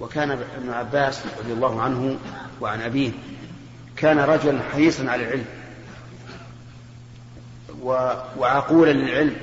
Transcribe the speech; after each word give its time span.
وكان 0.00 0.30
ابن 0.30 0.70
عباس 0.70 1.22
رضي 1.40 1.52
الله 1.52 1.82
عنه 1.82 2.18
وعن 2.60 2.80
أبيه 2.80 3.12
كان 3.96 4.18
رجلا 4.18 4.60
حريصا 4.72 5.10
على 5.10 5.22
العلم 5.24 5.44
وعقولا 8.36 8.90
للعلم 8.90 9.36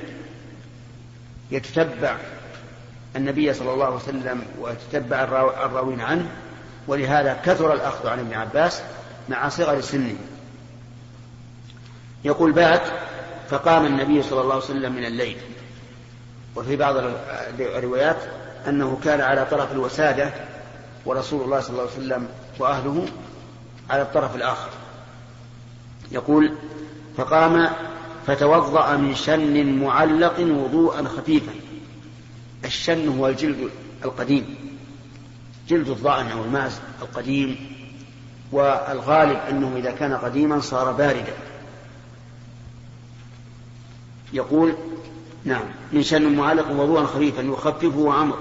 يتتبع 1.50 2.16
النبي 3.16 3.54
صلى 3.54 3.72
الله 3.72 3.84
عليه 3.84 3.96
وسلم 3.96 4.42
ويتتبع 4.60 5.22
الراوين 5.64 6.00
عنه 6.00 6.30
ولهذا 6.86 7.40
كثر 7.44 7.72
الأخذ 7.72 8.08
عن 8.08 8.18
ابن 8.18 8.34
عباس 8.34 8.82
مع 9.28 9.48
صغر 9.48 9.80
سنه. 9.80 10.14
يقول 12.24 12.52
بات 12.52 12.82
فقام 13.50 13.86
النبي 13.86 14.22
صلى 14.22 14.40
الله 14.40 14.54
عليه 14.54 14.64
وسلم 14.64 14.92
من 14.92 15.04
الليل. 15.04 15.36
وفي 16.56 16.76
بعض 16.76 16.96
الروايات 17.60 18.16
أنه 18.68 19.00
كان 19.04 19.20
على 19.20 19.46
طرف 19.50 19.72
الوسادة 19.72 20.32
ورسول 21.08 21.42
الله 21.42 21.60
صلى 21.60 21.70
الله 21.70 21.82
عليه 21.82 21.92
وسلم 21.92 22.28
وأهله 22.58 23.06
على 23.90 24.02
الطرف 24.02 24.36
الآخر. 24.36 24.68
يقول 26.12 26.54
فقام 27.16 27.70
فتوضأ 28.26 28.96
من 28.96 29.14
شن 29.14 29.78
معلق 29.78 30.40
وضوءا 30.40 31.02
خفيفا. 31.02 31.52
الشن 32.64 33.08
هو 33.18 33.28
الجلد 33.28 33.70
القديم 34.04 34.56
جلد 35.68 35.88
الضأن 35.88 36.26
أو 36.26 36.44
الماس 36.44 36.80
القديم 37.02 37.56
والغالب 38.52 39.38
أنه 39.50 39.76
إذا 39.76 39.90
كان 39.90 40.12
قديما 40.12 40.60
صار 40.60 40.92
باردا. 40.92 41.34
يقول 44.32 44.74
نعم 45.44 45.64
من 45.92 46.02
شن 46.02 46.36
معلق 46.36 46.70
وضوءا 46.70 47.06
خفيفا 47.06 47.42
يخففه 47.42 48.12
عمرو 48.12 48.38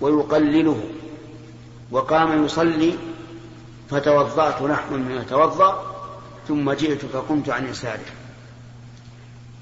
ويقلله. 0.00 0.82
وقام 1.90 2.44
يصلي 2.44 2.94
فتوضأت 3.90 4.62
نحو 4.62 4.96
مما 4.96 5.22
توضأ 5.22 5.96
ثم 6.48 6.72
جئت 6.72 7.04
فقمت 7.04 7.48
عن 7.48 7.68
يساره. 7.68 8.04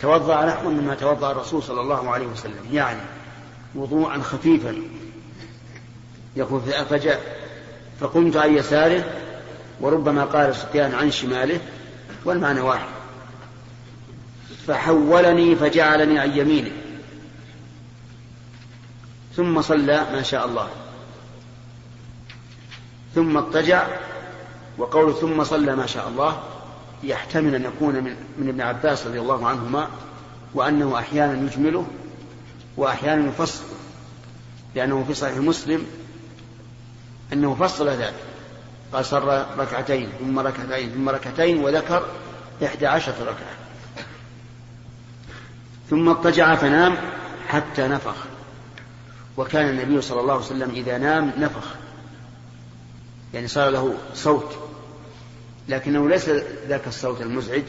توضأ 0.01 0.47
نحو 0.47 0.71
مما 0.71 0.95
توضأ 0.95 1.31
الرسول 1.31 1.63
صلى 1.63 1.81
الله 1.81 2.11
عليه 2.11 2.27
وسلم 2.27 2.69
يعني 2.73 3.01
وضوءا 3.75 4.19
خفيفا. 4.19 4.75
يقول 6.37 6.61
فجاء 6.61 7.21
فقمت 8.01 8.37
عن 8.37 8.55
يساره 8.55 9.05
وربما 9.81 10.25
قال 10.25 10.57
سفيان 10.57 10.95
عن 10.95 11.11
شماله 11.11 11.61
والمعنى 12.25 12.61
واحد. 12.61 12.89
فحولني 14.67 15.57
فجعلني 15.57 16.19
عن 16.19 16.31
يمينه. 16.39 16.71
ثم 19.37 19.63
صلى 19.63 20.07
ما 20.13 20.23
شاء 20.23 20.47
الله. 20.47 20.69
ثم 23.15 23.37
اضطجع 23.37 23.87
وقول 24.79 25.15
ثم 25.15 25.45
صلى 25.45 25.77
ما 25.77 25.87
شاء 25.87 26.09
الله 26.09 26.43
يحتمل 27.03 27.55
أن 27.55 27.65
يكون 27.65 27.95
من, 27.95 28.17
من 28.39 28.49
ابن 28.49 28.61
عباس 28.61 29.07
رضي 29.07 29.21
الله 29.21 29.49
عنهما 29.49 29.89
وأنه 30.55 30.99
أحيانا 30.99 31.47
يجمله 31.47 31.87
وأحيانا 32.77 33.29
يفصل 33.29 33.65
لأنه 34.75 35.05
في 35.07 35.15
صحيح 35.15 35.37
مسلم 35.37 35.87
أنه 37.33 37.55
فصل 37.55 37.89
ذلك. 37.89 38.15
قال 38.93 39.05
صلى 39.05 39.47
ركعتين 39.59 40.09
ثم 40.21 40.39
ركعتين 40.39 40.91
ثم 40.91 41.09
ركعتين 41.09 41.65
وذكر 41.65 42.07
إحدى 42.65 42.87
عشرة 42.87 43.15
ركعة. 43.21 43.55
ثم 45.91 46.09
اضطجع 46.09 46.55
فنام 46.55 46.97
حتى 47.49 47.89
نفخ. 47.89 48.17
وكان 49.37 49.69
النبي 49.69 50.01
صلى 50.01 50.21
الله 50.21 50.35
عليه 50.35 50.45
وسلم 50.45 50.71
إذا 50.71 50.99
نام 50.99 51.33
نفخ. 51.39 51.75
يعني 53.35 53.49
صار 53.49 53.71
له 53.71 53.95
صوت 54.15 54.57
لكنه 55.69 56.09
ليس 56.09 56.29
ذاك 56.69 56.87
الصوت 56.87 57.21
المزعج 57.21 57.63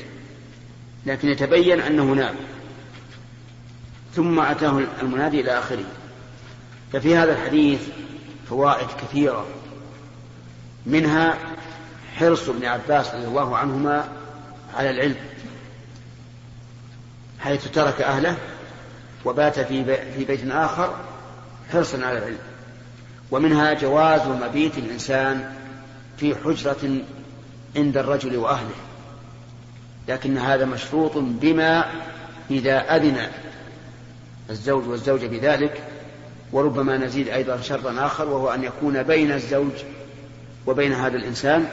لكن 1.06 1.30
يتبين 1.30 1.80
أنه 1.80 2.04
نام. 2.04 2.36
ثم 4.16 4.40
أتاه 4.40 4.82
المنادي 5.02 5.42
إلى 5.42 5.60
آخره. 5.60 5.86
ففي 6.94 7.18
هذا 7.18 7.32
الحديث 7.32 7.82
فوائد 8.50 8.88
كثيرة. 9.02 9.46
منها 10.86 11.38
حرص 12.16 12.50
ابن 12.50 12.66
عباس 12.66 13.16
رضي 13.16 13.26
الله 13.26 13.58
عنهما 13.58 14.10
على 14.76 14.90
العلم 14.90 15.16
حيث 17.40 17.72
ترك 17.72 18.02
أهله 18.02 18.38
وبات 19.26 19.60
في 19.60 19.86
في 20.18 20.26
بيت 20.26 20.52
آخر 20.52 20.96
حرصا 21.72 22.06
على 22.06 22.18
العلم. 22.18 22.40
ومنها 23.32 23.74
جواز 23.74 24.22
مبيت 24.28 24.78
الإنسان 24.78 25.55
في 26.18 26.36
حجرة 26.36 27.02
عند 27.76 27.98
الرجل 27.98 28.38
وأهله 28.38 28.76
لكن 30.08 30.38
هذا 30.38 30.66
مشروط 30.66 31.12
بما 31.18 31.86
إذا 32.52 32.96
أذن 32.96 33.28
الزوج 34.50 34.88
والزوجة 34.88 35.28
بذلك 35.28 35.84
وربما 36.52 36.98
نزيد 36.98 37.28
أيضا 37.28 37.62
شرطا 37.62 38.06
آخر 38.06 38.30
وهو 38.30 38.54
أن 38.54 38.64
يكون 38.64 39.04
بين 39.04 39.32
الزوج 39.32 39.72
وبين 40.66 40.94
هذا 40.94 41.18
الإنسان 41.18 41.68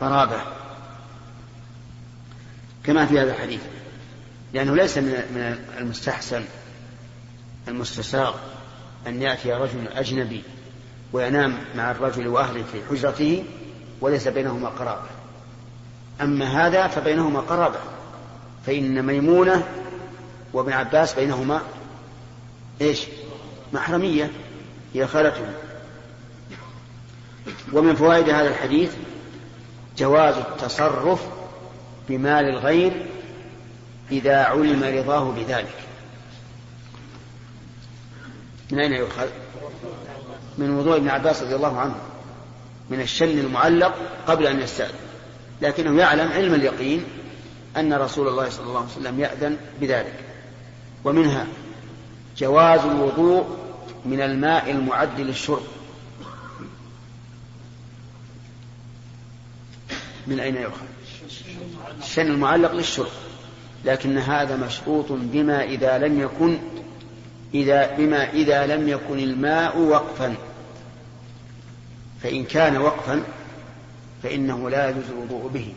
قرابة 0.00 0.40
كما 2.84 3.06
في 3.06 3.20
هذا 3.20 3.30
الحديث 3.30 3.60
لأنه 4.52 4.74
ليس 4.74 4.98
من 4.98 5.58
المستحسن 5.78 6.44
المستساغ 7.68 8.34
أن 9.06 9.22
يأتي 9.22 9.52
رجل 9.52 9.88
أجنبي 9.88 10.42
وينام 11.12 11.58
مع 11.76 11.90
الرجل 11.90 12.28
وأهله 12.28 12.62
في 12.72 12.82
حجرته 12.90 13.44
وليس 14.02 14.28
بينهما 14.28 14.68
قرابة. 14.68 15.08
أما 16.20 16.66
هذا 16.66 16.86
فبينهما 16.86 17.40
قرابة. 17.40 17.78
فإن 18.66 19.06
ميمونة 19.06 19.66
وابن 20.52 20.72
عباس 20.72 21.14
بينهما 21.14 21.62
إيش؟ 22.80 23.06
محرمية. 23.72 24.30
هي 24.94 25.06
خالته 25.06 25.52
ومن 27.72 27.94
فوائد 27.94 28.28
هذا 28.28 28.48
الحديث 28.48 28.92
جواز 29.98 30.34
التصرف 30.36 31.26
بمال 32.08 32.44
الغير 32.48 33.06
إذا 34.10 34.36
علم 34.36 34.98
رضاه 34.98 35.30
بذلك. 35.30 35.74
من 38.70 38.78
أين 38.78 38.92
يؤخذ؟ 38.92 39.26
من 40.58 40.70
وضوء 40.70 40.96
ابن 40.96 41.08
عباس 41.08 41.42
رضي 41.42 41.54
الله 41.54 41.80
عنه. 41.80 41.94
من 42.92 43.00
الشن 43.00 43.38
المعلق 43.38 43.94
قبل 44.26 44.46
أن 44.46 44.60
يستأذن. 44.60 44.94
لكنه 45.62 46.00
يعلم 46.00 46.32
علم 46.32 46.54
اليقين 46.54 47.04
أن 47.76 47.92
رسول 47.92 48.28
الله 48.28 48.48
صلى 48.48 48.66
الله 48.66 48.80
عليه 48.80 48.90
وسلم 48.90 49.20
يأذن 49.20 49.56
بذلك. 49.80 50.14
ومنها 51.04 51.46
جواز 52.38 52.80
الوضوء 52.80 53.56
من 54.04 54.20
الماء 54.20 54.70
المعد 54.70 55.20
للشرب. 55.20 55.62
من 60.26 60.40
أين 60.40 60.56
يؤخذ؟ 60.56 60.86
الشن 62.02 62.26
المعلق 62.26 62.72
للشرب. 62.72 63.12
لكن 63.84 64.18
هذا 64.18 64.56
مشروط 64.56 65.06
بما 65.10 65.64
إذا 65.64 65.98
لم 65.98 66.20
يكن 66.20 66.58
إذا 67.54 67.96
بما 67.96 68.30
إذا 68.30 68.66
لم 68.66 68.88
يكن 68.88 69.18
الماء 69.18 69.78
وقفا. 69.78 70.34
فإن 72.22 72.44
كان 72.44 72.76
وقفا 72.76 73.22
فإنه 74.22 74.70
لا 74.70 74.90
يجوز 74.90 75.04
الوضوء 75.10 75.48
به. 75.48 75.74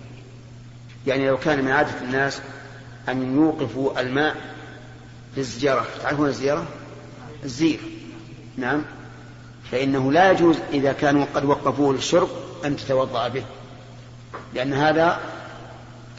يعني 1.07 1.28
لو 1.28 1.38
كان 1.38 1.66
من 1.66 1.72
عادة 1.72 2.01
الناس 2.01 2.41
أن 3.09 3.35
يوقفوا 3.35 4.01
الماء 4.01 4.35
للزجارة 5.38 5.85
تعرفون 6.03 6.28
الزجارة 6.28 6.67
الزير. 7.44 7.79
نعم. 8.57 8.81
فإنه 9.72 10.11
لا 10.11 10.31
يجوز 10.31 10.55
إذا 10.73 10.94
كانوا 10.94 11.25
قد 11.35 11.45
وقفوه 11.45 11.93
للشرب 11.93 12.29
أن 12.66 12.78
تتوضأ 12.78 13.28
به. 13.28 13.43
لأن 14.53 14.73
هذا 14.73 15.20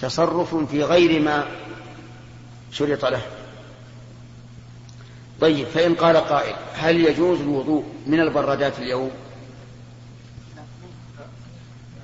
تصرف 0.03 0.55
في 0.55 0.83
غير 0.83 1.21
ما 1.21 1.47
شرط 2.73 3.05
له. 3.05 3.23
طيب 5.41 5.67
فإن 5.67 5.95
قال 5.95 6.17
قائل 6.17 6.55
هل 6.75 7.01
يجوز 7.01 7.41
الوضوء 7.41 7.85
من 8.07 8.21
البرادات 8.21 8.79
اليوم؟ 8.79 9.11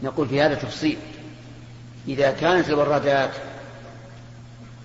نقول 0.02 0.28
في 0.28 0.43
هذا 0.43 0.54
تفصيل. 0.54 0.99
إذا 2.08 2.31
كانت 2.31 2.69
البرادات 2.69 3.31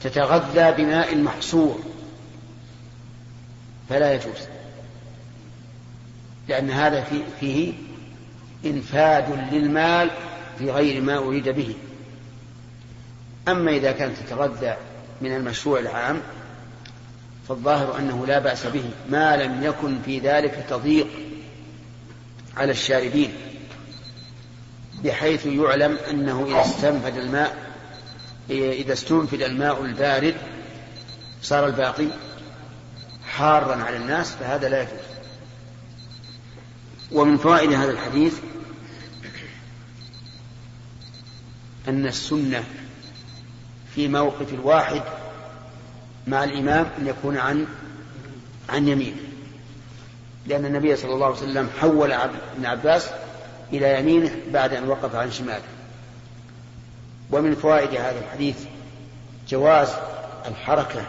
تتغذى 0.01 0.83
بماء 0.83 1.17
محصور 1.17 1.79
فلا 3.89 4.13
يجوز 4.13 4.47
لأن 6.47 6.71
هذا 6.71 7.03
فيه 7.39 7.73
إنفاد 8.65 9.53
للمال 9.53 10.09
في 10.59 10.71
غير 10.71 11.01
ما 11.01 11.17
أريد 11.17 11.49
به. 11.49 11.73
أما 13.47 13.71
إذا 13.71 13.91
كانت 13.91 14.17
تتغذى 14.17 14.75
من 15.21 15.35
المشروع 15.35 15.79
العام 15.79 16.21
فالظاهر 17.49 17.99
أنه 17.99 18.25
لا 18.25 18.39
بأس 18.39 18.65
به 18.65 18.89
ما 19.09 19.37
لم 19.37 19.63
يكن 19.63 20.01
في 20.05 20.19
ذلك 20.19 20.65
تضييق 20.69 21.07
على 22.57 22.71
الشاربين. 22.71 23.33
بحيث 25.03 25.45
يعلم 25.45 25.97
أنه 26.09 26.45
إذا 26.45 26.61
استنفد 26.61 27.17
الماء 27.17 27.67
إذا 28.49 28.93
استنفد 28.93 29.41
الماء 29.41 29.85
البارد 29.85 30.35
صار 31.41 31.67
الباقي 31.67 32.07
حارا 33.27 33.75
على 33.75 33.97
الناس 33.97 34.31
فهذا 34.31 34.69
لا 34.69 34.81
يجوز. 34.81 35.07
ومن 37.11 37.37
فوائد 37.37 37.73
هذا 37.73 37.91
الحديث 37.91 38.39
أن 41.87 42.05
السنة 42.07 42.63
في 43.95 44.07
موقف 44.07 44.53
الواحد 44.53 45.01
مع 46.27 46.43
الإمام 46.43 46.89
أن 46.99 47.07
يكون 47.07 47.37
عن 47.37 47.67
عن 48.69 48.87
يمينه 48.87 49.17
لأن 50.47 50.65
النبي 50.65 50.95
صلى 50.95 51.13
الله 51.13 51.25
عليه 51.25 51.35
وسلم 51.35 51.69
حول 51.81 52.11
ابن 52.11 52.65
عباس 52.65 53.09
إلى 53.73 53.99
يمينه 53.99 54.31
بعد 54.53 54.73
أن 54.73 54.89
وقف 54.89 55.15
عن 55.15 55.31
شماله. 55.31 55.61
ومن 57.31 57.55
فوائد 57.55 57.89
هذا 57.89 58.19
الحديث 58.19 58.57
جواز 59.49 59.89
الحركة 60.45 61.05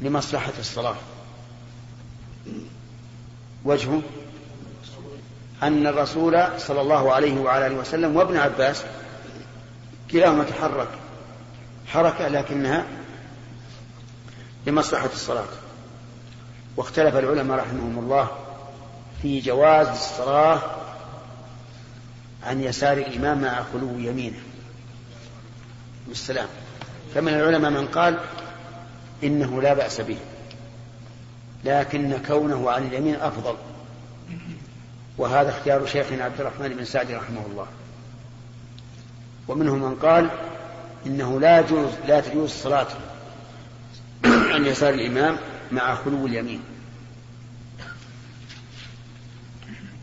لمصلحة 0.00 0.52
الصلاة. 0.58 0.96
وجهه 3.64 4.02
أن 5.62 5.86
الرسول 5.86 6.44
صلى 6.58 6.80
الله 6.80 7.12
عليه 7.12 7.40
وعلى 7.40 7.66
آله 7.66 7.76
وسلم 7.76 8.16
وابن 8.16 8.36
عباس 8.36 8.84
كلاهما 10.10 10.44
تحرك. 10.44 10.88
حركة 11.86 12.28
لكنها 12.28 12.84
لمصلحة 14.66 15.10
الصلاة. 15.14 15.48
واختلف 16.76 17.16
العلماء 17.16 17.58
رحمهم 17.58 17.98
الله 17.98 18.45
في 19.26 19.40
جواز 19.40 19.88
الصلاة 19.88 20.60
عن 22.46 22.62
يسار 22.62 22.98
الإمام 22.98 23.40
مع 23.40 23.62
خلو 23.72 23.98
يمينه. 23.98 24.38
بالسلام 26.08 26.48
فمن 27.14 27.34
العلماء 27.34 27.70
من 27.70 27.86
قال 27.86 28.18
إنه 29.24 29.62
لا 29.62 29.74
بأس 29.74 30.00
به 30.00 30.16
لكن 31.64 32.18
كونه 32.26 32.70
عن 32.70 32.86
اليمين 32.86 33.14
أفضل. 33.14 33.56
وهذا 35.18 35.50
اختيار 35.50 35.86
شيخنا 35.86 36.24
عبد 36.24 36.40
الرحمن 36.40 36.68
بن 36.68 36.84
سعد 36.84 37.10
رحمه 37.10 37.46
الله. 37.50 37.66
ومنهم 39.48 39.78
من 39.78 39.94
قال 39.94 40.30
إنه 41.06 41.40
لا 41.40 41.60
يجوز 41.60 41.90
لا 42.08 42.20
تجوز 42.20 42.50
الصلاة 42.50 42.88
عن 44.24 44.66
يسار 44.66 44.94
الإمام 44.94 45.36
مع 45.72 45.94
خلو 45.94 46.26
اليمين. 46.26 46.75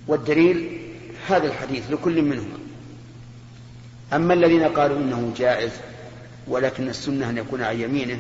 والدليل 0.08 0.80
هذا 1.28 1.48
الحديث 1.48 1.92
لكل 1.92 2.22
منهما. 2.22 2.58
أما 4.14 4.34
الذين 4.34 4.64
قالوا 4.64 4.98
إنه 4.98 5.34
جائز 5.38 5.72
ولكن 6.48 6.90
السنة 6.90 7.30
أن 7.30 7.38
يكون 7.38 7.62
عن 7.62 7.80
يمينه 7.80 8.20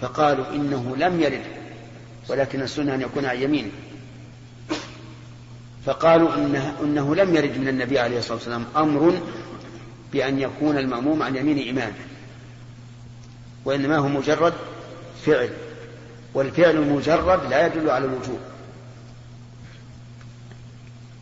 فقالوا 0.00 0.44
إنه 0.54 0.96
لم 0.96 1.20
يرد 1.20 1.42
ولكن 2.28 2.62
السنة 2.62 2.94
أن 2.94 3.00
يكون 3.00 3.24
عن 3.24 3.42
يمينه. 3.42 3.70
فقالوا 5.86 6.34
إنه, 6.34 6.76
إنه 6.82 7.14
لم 7.14 7.36
يرد 7.36 7.58
من 7.58 7.68
النبي 7.68 7.98
عليه 7.98 8.18
الصلاة 8.18 8.34
والسلام 8.34 8.64
أمر 8.76 9.20
بأن 10.12 10.40
يكون 10.40 10.78
المأموم 10.78 11.22
عن 11.22 11.36
يمين 11.36 11.68
إمامه. 11.68 11.94
وإنما 13.64 13.96
هو 13.98 14.08
مجرد 14.08 14.52
فعل. 15.26 15.50
والفعل 16.34 16.76
المجرد 16.76 17.50
لا 17.50 17.66
يدل 17.66 17.90
على 17.90 18.04
الوجوب. 18.04 18.38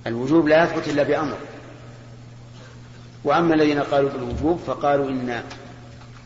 الوجوب 0.07 0.49
لا 0.49 0.65
يثبت 0.65 0.89
إلا 0.89 1.03
بأمر. 1.03 1.37
وأما 3.25 3.55
الذين 3.55 3.81
قالوا 3.81 4.11
بالوجوب 4.11 4.61
فقالوا 4.67 5.09
إن 5.11 5.43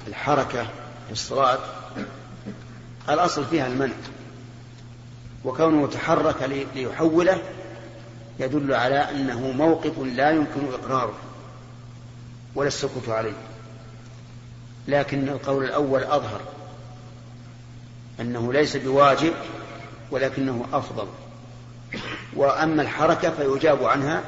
الحركة 0.08 0.62
في 1.06 1.12
الصلاة 1.12 1.58
الأصل 3.08 3.44
فيها 3.44 3.67
المنع. 3.67 3.94
وكونه 5.44 5.87
تحرك 5.87 6.69
ليحوله 6.75 7.43
يدل 8.38 8.75
على 8.75 9.11
أنه 9.11 9.50
موقف 9.50 9.99
لا 9.99 10.31
يمكن 10.31 10.61
إقراره 10.72 11.14
ولا 12.55 12.69
السكوت 12.69 13.08
عليه. 13.08 13.37
لكن 14.88 15.29
القول 15.29 15.64
الأول 15.64 16.05
أظهر 16.05 16.40
أنه 18.20 18.52
ليس 18.52 18.76
بواجب 18.76 19.32
ولكنه 20.11 20.67
أفضل. 20.72 21.06
وأما 22.36 22.82
الحركة 22.82 23.30
فيجاب 23.30 23.84
عنها 23.84 24.22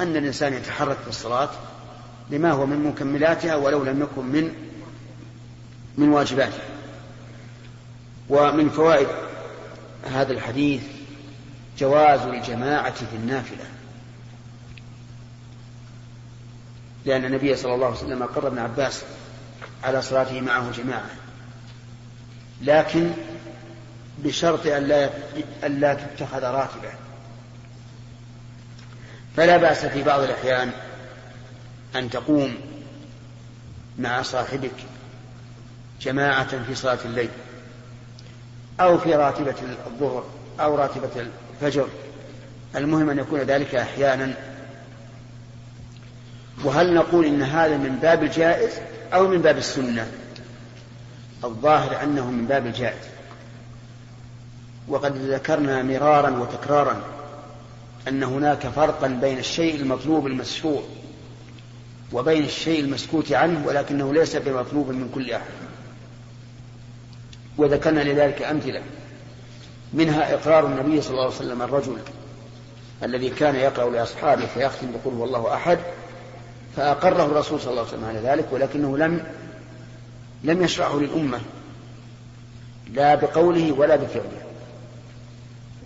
أن 0.00 0.16
الإنسان 0.16 0.54
يتحرك 0.54 0.96
في 0.96 1.08
الصلاة 1.08 1.50
لما 2.30 2.52
هو 2.52 2.66
من 2.66 2.84
مكملاتها 2.84 3.56
ولو 3.56 3.84
لم 3.84 4.02
يكن 4.02 4.26
من 4.26 4.52
من 5.98 6.08
واجباتها. 6.08 6.64
ومن 8.28 8.70
فوائد 8.70 9.08
هذا 10.12 10.32
الحديث 10.32 10.82
جواز 11.78 12.20
الجماعة 12.20 12.92
في 12.94 13.16
النافلة. 13.16 13.64
لأن 17.04 17.24
النبي 17.24 17.56
صلى 17.56 17.74
الله 17.74 17.86
عليه 17.86 17.96
وسلم 17.96 18.22
أقر 18.22 18.46
ابن 18.46 18.58
عباس 18.58 19.02
على 19.84 20.02
صلاته 20.02 20.40
معه 20.40 20.70
جماعة. 20.70 21.10
لكن 22.62 23.10
بشرط 24.18 24.66
أن 24.66 25.80
لا 25.80 25.94
تتخذ 25.94 26.42
راتبة. 26.42 26.92
فلا 29.36 29.56
بأس 29.56 29.86
في 29.86 30.02
بعض 30.02 30.20
الأحيان 30.20 30.70
أن 31.96 32.10
تقوم 32.10 32.54
مع 33.98 34.22
صاحبك 34.22 34.74
جماعة 36.00 36.64
في 36.64 36.74
صلاة 36.74 36.98
الليل 37.04 37.28
أو 38.80 38.98
في 38.98 39.14
راتبة 39.14 39.54
الظهر 39.86 40.24
أو 40.60 40.74
راتبة 40.74 41.26
الفجر. 41.54 41.88
المهم 42.76 43.10
أن 43.10 43.18
يكون 43.18 43.40
ذلك 43.40 43.74
أحيانا. 43.74 44.34
وهل 46.64 46.94
نقول 46.94 47.24
إن 47.24 47.42
هذا 47.42 47.76
من 47.76 47.98
باب 48.02 48.22
الجائز 48.22 48.72
أو 49.14 49.28
من 49.28 49.42
باب 49.42 49.58
السنة؟ 49.58 50.06
الظاهر 51.44 52.02
أنه 52.02 52.30
من 52.30 52.46
باب 52.46 52.66
الجائز. 52.66 53.04
وقد 54.88 55.16
ذكرنا 55.16 55.82
مرارا 55.82 56.30
وتكرارا 56.30 57.02
أن 58.10 58.22
هناك 58.22 58.66
فرقا 58.66 59.06
بين 59.06 59.38
الشيء 59.38 59.74
المطلوب 59.74 60.26
المشروع 60.26 60.82
وبين 62.12 62.44
الشيء 62.44 62.80
المسكوت 62.80 63.32
عنه 63.32 63.66
ولكنه 63.66 64.14
ليس 64.14 64.36
بمطلوب 64.36 64.90
من 64.90 65.10
كل 65.14 65.32
أحد. 65.32 65.50
وذكرنا 67.58 68.00
لذلك 68.00 68.42
أمثلة. 68.42 68.82
منها 69.92 70.34
إقرار 70.34 70.66
النبي 70.66 71.00
صلى 71.00 71.10
الله 71.10 71.24
عليه 71.24 71.34
وسلم 71.34 71.62
الرجل 71.62 71.96
الذي 73.02 73.30
كان 73.30 73.56
يقرأ 73.56 73.90
لأصحابه 73.90 74.46
فيختم 74.46 74.86
بقول 74.92 75.14
هو 75.14 75.24
الله 75.24 75.54
أحد 75.54 75.78
فأقره 76.76 77.24
الرسول 77.24 77.60
صلى 77.60 77.70
الله 77.70 77.82
عليه 77.82 77.92
وسلم 77.92 78.04
على 78.04 78.18
ذلك 78.18 78.52
ولكنه 78.52 78.98
لم 78.98 79.24
لم 80.44 80.62
يشرعه 80.62 80.96
للأمة 80.98 81.40
لا 82.92 83.14
بقوله 83.14 83.72
ولا 83.72 83.96
بفعله. 83.96 84.42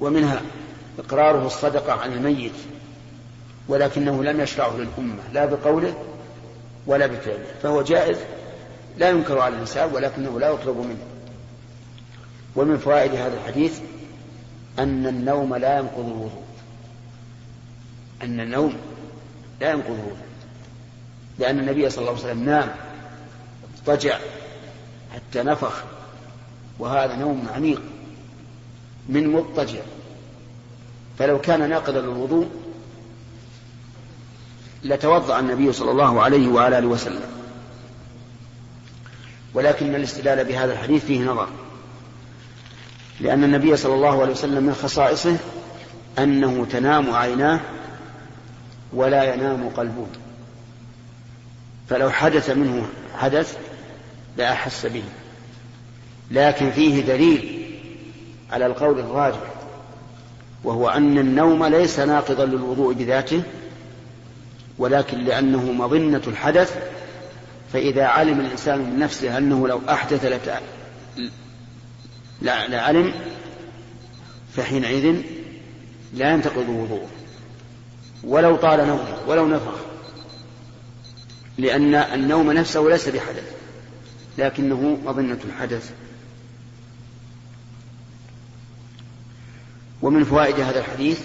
ومنها 0.00 0.42
إقراره 0.98 1.46
الصدقة 1.46 1.92
عن 1.92 2.12
الميت 2.12 2.52
ولكنه 3.68 4.24
لم 4.24 4.40
يشرعه 4.40 4.76
للأمة 4.76 5.22
لا 5.32 5.44
بقوله 5.44 5.94
ولا 6.86 7.06
بفعله. 7.06 7.44
فهو 7.62 7.82
جائز 7.82 8.18
لا 8.98 9.10
ينكر 9.10 9.38
على 9.38 9.54
الإنسان 9.54 9.94
ولكنه 9.94 10.40
لا 10.40 10.48
يطلب 10.48 10.76
منه. 10.76 11.04
ومن 12.56 12.78
فوائد 12.78 13.14
هذا 13.14 13.36
الحديث 13.36 13.80
أن 14.78 15.06
النوم 15.06 15.54
لا 15.54 15.78
ينقض 15.78 16.06
الوضوء. 16.06 16.42
أن 18.22 18.40
النوم 18.40 18.74
لا 19.60 19.70
ينقض 19.70 19.90
الوضوء. 19.90 20.16
لأن 21.38 21.58
النبي 21.58 21.90
صلى 21.90 21.98
الله 21.98 22.10
عليه 22.10 22.20
وسلم 22.22 22.44
نام 22.44 22.74
اضطجع 23.78 24.18
حتى 25.14 25.42
نفخ 25.42 25.82
وهذا 26.78 27.16
نوم 27.16 27.46
عميق 27.54 27.82
من 29.08 29.28
مضطجع. 29.28 29.80
فلو 31.18 31.40
كان 31.40 31.68
ناقضا 31.68 32.00
للوضوء 32.00 32.48
لتوضأ 34.84 35.40
النبي 35.40 35.72
صلى 35.72 35.90
الله 35.90 36.22
عليه 36.22 36.48
وعلى 36.48 36.78
آله 36.78 36.86
وسلم. 36.86 37.22
ولكن 39.54 39.94
الاستدلال 39.94 40.44
بهذا 40.44 40.72
الحديث 40.72 41.04
فيه 41.04 41.20
نظر 41.20 41.48
لأن 43.20 43.44
النبي 43.44 43.76
صلى 43.76 43.94
الله 43.94 44.22
عليه 44.22 44.32
وسلم 44.32 44.62
من 44.62 44.74
خصائصه 44.74 45.36
أنه 46.18 46.66
تنام 46.70 47.14
عيناه 47.14 47.60
ولا 48.92 49.34
ينام 49.34 49.68
قلبه. 49.68 50.06
فلو 51.88 52.10
حدث 52.10 52.50
منه 52.50 52.86
حدث 53.18 53.56
لأحس 54.36 54.86
به. 54.86 55.04
لكن 56.30 56.70
فيه 56.70 57.00
دليل 57.00 57.70
على 58.52 58.66
القول 58.66 58.98
الراجح 58.98 59.53
وهو 60.64 60.88
أن 60.88 61.18
النوم 61.18 61.64
ليس 61.64 62.00
ناقضا 62.00 62.44
للوضوء 62.44 62.94
بذاته 62.94 63.42
ولكن 64.78 65.18
لأنه 65.18 65.72
مظنة 65.72 66.22
الحدث 66.26 66.76
فإذا 67.72 68.04
علم 68.04 68.40
الإنسان 68.40 68.78
من 68.78 68.98
نفسه 68.98 69.38
أنه 69.38 69.68
لو 69.68 69.80
أحدث 69.88 70.24
لت... 70.24 70.60
لعلم 72.42 73.12
فحينئذ 74.56 75.16
لا 76.14 76.30
ينتقض 76.32 76.68
وضوءه. 76.68 77.08
ولو 78.24 78.56
طال 78.56 78.86
نومه 78.86 79.18
ولو 79.26 79.46
نفخ 79.46 79.74
لأن 81.58 81.94
النوم 81.94 82.52
نفسه 82.52 82.82
ليس 82.88 83.08
بحدث 83.08 83.52
لكنه 84.38 84.98
مظنة 85.04 85.38
الحدث. 85.44 85.92
ومن 90.04 90.24
فوائد 90.24 90.60
هذا 90.60 90.78
الحديث 90.80 91.20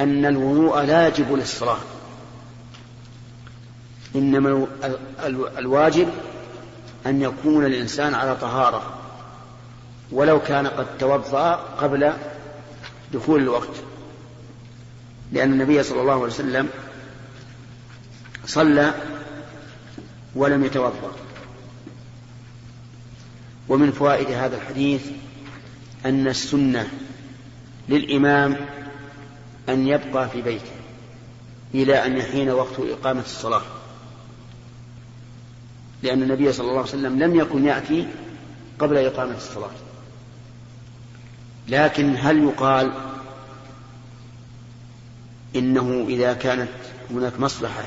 أن 0.00 0.24
الوضوء 0.24 0.80
لا 0.80 1.08
يجب 1.08 1.32
للصلاة. 1.32 1.78
إنما 4.16 4.66
الواجب 5.58 6.08
أن 7.06 7.22
يكون 7.22 7.66
الإنسان 7.66 8.14
على 8.14 8.36
طهارة 8.36 8.98
ولو 10.12 10.40
كان 10.40 10.66
قد 10.66 10.98
توضأ 10.98 11.54
قبل 11.54 12.12
دخول 13.12 13.42
الوقت. 13.42 13.76
لأن 15.32 15.52
النبي 15.52 15.82
صلى 15.82 16.00
الله 16.00 16.12
عليه 16.12 16.22
وسلم 16.22 16.68
صلى 18.46 18.94
ولم 20.34 20.64
يتوضأ. 20.64 21.12
ومن 23.68 23.92
فوائد 23.92 24.30
هذا 24.30 24.56
الحديث 24.56 25.02
أن 26.06 26.28
السنة 26.28 26.88
للإمام 27.88 28.56
أن 29.68 29.88
يبقى 29.88 30.28
في 30.28 30.42
بيته 30.42 30.70
إلى 31.74 32.06
أن 32.06 32.16
يحين 32.16 32.50
وقت 32.50 32.78
إقامة 32.78 33.20
الصلاة. 33.20 33.62
لأن 36.02 36.22
النبي 36.22 36.52
صلى 36.52 36.64
الله 36.64 36.78
عليه 36.78 36.88
وسلم 36.88 37.18
لم 37.18 37.34
يكن 37.36 37.64
يأتي 37.64 38.08
قبل 38.78 38.96
إقامة 38.96 39.36
الصلاة. 39.36 39.70
لكن 41.68 42.16
هل 42.18 42.44
يقال 42.44 42.92
إنه 45.56 46.06
إذا 46.08 46.32
كانت 46.32 46.68
هناك 47.10 47.40
مصلحة 47.40 47.84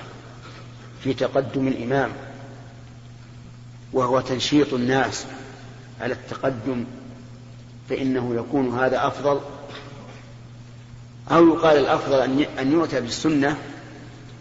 في 1.03 1.13
تقدم 1.13 1.67
الإمام 1.67 2.11
وهو 3.93 4.19
تنشيط 4.19 4.73
الناس 4.73 5.25
على 6.01 6.13
التقدم 6.13 6.85
فإنه 7.89 8.35
يكون 8.35 8.79
هذا 8.79 9.07
أفضل؟ 9.07 9.41
أو 11.31 11.47
يقال 11.47 11.77
الأفضل 11.77 12.45
أن 12.59 12.71
يؤتى 12.71 13.01
بالسنة 13.01 13.57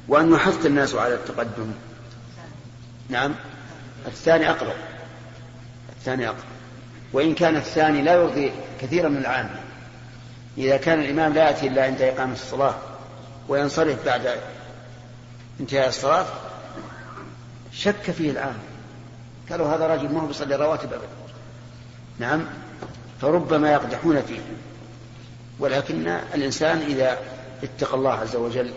وأن 0.08 0.32
يحث 0.32 0.66
الناس 0.66 0.94
على 0.94 1.14
التقدم. 1.14 1.72
نعم. 3.08 3.34
الثاني 4.06 4.50
أقرب. 4.50 4.76
الثاني 5.98 6.28
أقرب. 6.28 6.44
وإن 7.12 7.34
كان 7.34 7.56
الثاني 7.56 8.02
لا 8.02 8.14
يرضي 8.14 8.52
كثيرا 8.80 9.08
من 9.08 9.16
العامة. 9.16 9.60
إذا 10.58 10.76
كان 10.76 11.00
الإمام 11.00 11.32
لا 11.32 11.48
يأتي 11.48 11.66
إلا 11.66 11.84
عند 11.84 12.02
إقامة 12.02 12.32
الصلاة 12.32 12.74
وينصرف 13.48 14.06
بعد 14.06 14.36
انتهاء 15.60 15.88
الصلاة 15.88 16.26
شك 17.72 18.10
فيه 18.10 18.30
العامة. 18.30 18.58
قالوا 19.50 19.74
هذا 19.74 19.86
رجل 19.86 20.12
ما 20.12 20.20
هو 20.20 20.26
بيصلي 20.26 20.56
رواتب 20.56 20.92
أبدا. 20.92 21.08
نعم. 22.18 22.44
فربما 23.20 23.72
يقدحون 23.72 24.22
فيه. 24.22 24.40
ولكن 25.58 26.08
الإنسان 26.08 26.78
إذا 26.78 27.18
اتقى 27.62 27.94
الله 27.94 28.12
عز 28.12 28.36
وجل 28.36 28.72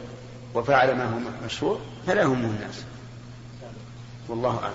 وفعل 0.55 0.95
ما 0.95 1.05
هو 1.05 1.19
مشروع 1.45 1.79
فلا 2.07 2.21
يهمه 2.21 2.49
الناس. 2.49 2.83
والله 4.27 4.59
أعلم. 4.63 4.73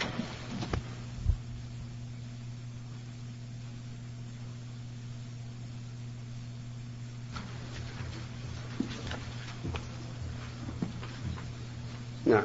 نعم. 12.26 12.42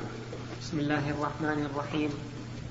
بسم 0.61 0.79
الله 0.79 1.09
الرحمن 1.09 1.69
الرحيم. 1.73 2.09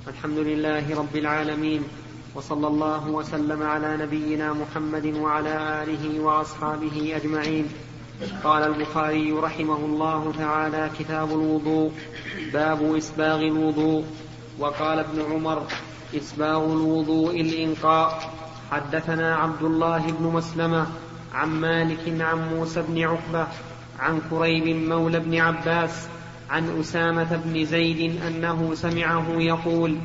الحمد 0.08 0.38
لله 0.38 0.96
رب 0.96 1.16
العالمين. 1.16 1.84
وصلى 2.34 2.66
الله 2.66 3.08
وسلم 3.08 3.62
على 3.62 3.96
نبينا 3.96 4.52
محمد 4.52 5.06
وعلى 5.06 5.82
آله 5.82 6.20
وأصحابه 6.20 7.16
أجمعين. 7.16 7.66
قال 8.44 8.62
البخاري 8.62 9.32
رحمه 9.32 9.76
الله 9.76 10.32
تعالى 10.38 10.90
كتاب 10.98 11.30
الوضوء 11.30 11.92
باب 12.52 12.94
إسباغ 12.96 13.40
الوضوء. 13.40 14.04
وقال 14.58 14.98
ابن 14.98 15.22
عمر 15.32 15.62
إسباغ 16.16 16.64
الوضوء 16.64 17.40
الإنقاء. 17.40 18.32
حدثنا 18.70 19.36
عبد 19.36 19.62
الله 19.62 19.98
بن 19.98 20.24
مسلمة 20.26 20.86
عن 21.34 21.48
مالك 21.48 22.20
عن 22.20 22.54
موسى 22.54 22.82
بن 22.82 23.02
عقبة 23.02 23.46
عن 23.98 24.20
كريب 24.30 24.88
مولى 24.88 25.20
بن 25.20 25.40
عباس 25.40 26.08
عن 26.50 26.80
أسامة 26.80 27.40
بن 27.44 27.64
زيد 27.64 28.22
أنه 28.26 28.74
سمعه 28.74 29.26
يقول 29.30 29.96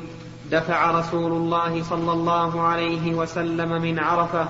دفع 0.50 0.90
رسول 0.90 1.32
الله 1.32 1.82
صلى 1.82 2.12
الله 2.12 2.60
عليه 2.60 3.14
وسلم 3.14 3.82
من 3.82 3.98
عرفة 3.98 4.48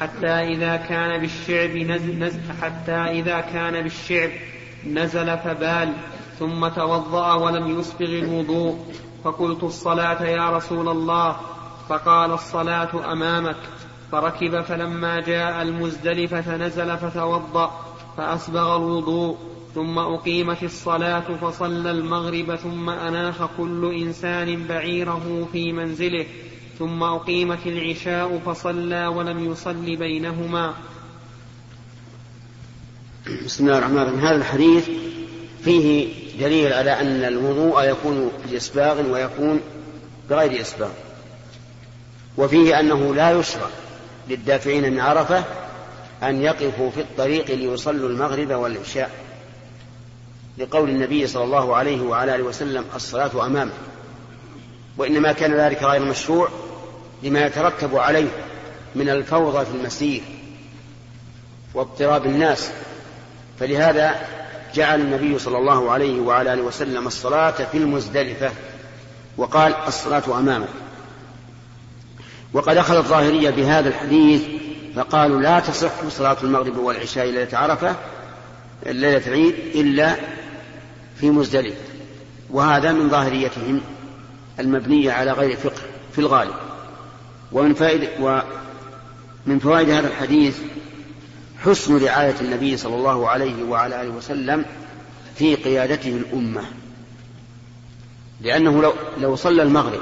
حتى 0.00 0.26
إذا 0.26 0.76
كان 0.76 1.20
بالشعب 1.20 1.76
نزل, 1.76 2.18
نزل 2.18 2.40
حتى 2.62 2.92
إذا 2.92 3.40
كان 3.40 3.82
بالشعب 3.82 4.30
نزل 4.86 5.38
فبال 5.38 5.92
ثم 6.38 6.68
توضأ 6.68 7.34
ولم 7.34 7.80
يسبغ 7.80 8.06
الوضوء. 8.06 8.78
فقلت 9.24 9.64
الصلاة 9.64 10.22
يا 10.22 10.50
رسول 10.50 10.88
الله. 10.88 11.36
فقال 11.88 12.32
الصلاة 12.32 13.12
أمامك. 13.12 13.56
فركب 14.12 14.60
فلما 14.60 15.20
جاء 15.20 15.62
المزدلفة 15.62 16.56
نزل 16.56 16.96
فتوضأ 16.96 17.70
فأسبغ 18.16 18.76
الوضوء. 18.76 19.53
ثم 19.74 19.98
أقيمت 19.98 20.62
الصلاة 20.62 21.36
فصلى 21.40 21.90
المغرب 21.90 22.56
ثم 22.56 22.90
أناخ 22.90 23.34
كل 23.58 23.94
إنسان 23.94 24.66
بعيره 24.66 25.48
في 25.52 25.72
منزله 25.72 26.26
ثم 26.78 27.02
أقيمت 27.02 27.66
العشاء 27.66 28.38
فصلى 28.46 29.06
ولم 29.06 29.52
يصل 29.52 29.96
بينهما. 29.96 30.74
بسم 33.44 33.66
الله 33.66 33.78
الرحمن 33.78 33.98
الرحيم. 33.98 34.20
هذا 34.20 34.36
الحديث 34.36 34.88
فيه 35.64 36.08
دليل 36.40 36.72
على 36.72 37.00
أن 37.00 37.24
الوضوء 37.24 37.82
يكون 37.82 38.30
بإسباغ 38.50 39.10
ويكون 39.10 39.60
بغير 40.30 40.60
إسباغ. 40.60 40.90
وفيه 42.38 42.80
أنه 42.80 43.14
لا 43.14 43.38
يشرع 43.38 43.68
للدافعين 44.28 44.92
من 44.92 45.00
عرفة 45.00 45.44
أن 46.22 46.42
يقفوا 46.42 46.90
في 46.90 47.00
الطريق 47.00 47.50
ليصلوا 47.50 48.08
المغرب 48.08 48.50
والعشاء. 48.50 49.23
لقول 50.58 50.88
النبي 50.88 51.26
صلى 51.26 51.44
الله 51.44 51.76
عليه 51.76 52.00
وعلى 52.02 52.34
آله 52.34 52.44
وسلم 52.44 52.84
الصلاة 52.94 53.46
امامه 53.46 53.72
وإنما 54.98 55.32
كان 55.32 55.54
ذلك 55.54 55.82
غير 55.82 56.02
مشروع 56.04 56.48
لما 57.22 57.46
يترتب 57.46 57.96
عليه 57.96 58.28
من 58.94 59.08
الفوضى 59.08 59.64
في 59.64 59.70
المسير 59.70 60.22
واضطراب 61.74 62.26
الناس. 62.26 62.70
فلهذا 63.60 64.14
جعل 64.74 65.00
النبي 65.00 65.38
صلى 65.38 65.58
الله 65.58 65.90
عليه 65.90 66.20
وعلى 66.20 66.52
آله 66.52 66.62
وسلم 66.62 67.06
الصلاة 67.06 67.50
في 67.50 67.78
المزدلفة 67.78 68.50
وقال 69.36 69.74
الصلاة 69.86 70.38
أمامه. 70.38 70.68
وقد 72.52 72.76
أخذ 72.76 72.96
الظاهرية 72.96 73.50
بهذا 73.50 73.88
الحديث 73.88 74.42
فقالوا 74.96 75.40
لا 75.40 75.60
تصح 75.60 76.08
صلاة 76.08 76.36
المغرب 76.42 76.76
والعشاء 76.76 77.26
ليلة 77.26 77.48
عرفة 77.58 77.96
ليلة 78.86 79.22
العيد 79.26 79.54
إلا 79.74 80.16
في 81.16 81.30
مزدلفة 81.30 81.76
وهذا 82.50 82.92
من 82.92 83.08
ظاهريتهم 83.08 83.80
المبنية 84.60 85.12
على 85.12 85.32
غير 85.32 85.56
فقه 85.56 85.82
في 86.12 86.18
الغالب. 86.18 86.54
ومن 87.52 87.74
فائدة 87.74 88.08
ومن 88.20 89.58
فوائد 89.58 89.90
هذا 89.90 90.08
الحديث 90.08 90.58
حسن 91.58 92.04
رعاية 92.04 92.34
النبي 92.40 92.76
صلى 92.76 92.94
الله 92.94 93.28
عليه 93.28 93.64
وعلى 93.64 94.02
آله 94.02 94.10
وسلم 94.10 94.64
في 95.36 95.54
قيادته 95.54 96.08
الأمة. 96.08 96.62
لأنه 98.40 98.82
لو, 98.82 98.92
لو 99.18 99.36
صلى 99.36 99.62
المغرب 99.62 100.00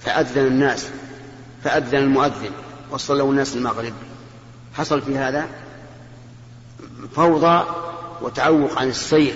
فأذن 0.00 0.46
الناس 0.46 0.88
فأذن 1.64 1.98
المؤذن 1.98 2.50
وصلوا 2.90 3.30
الناس 3.30 3.56
المغرب. 3.56 3.92
حصل 4.74 5.02
في 5.02 5.18
هذا 5.18 5.48
فوضى 7.14 7.64
وتعوق 8.22 8.78
عن 8.78 8.88
السير. 8.88 9.34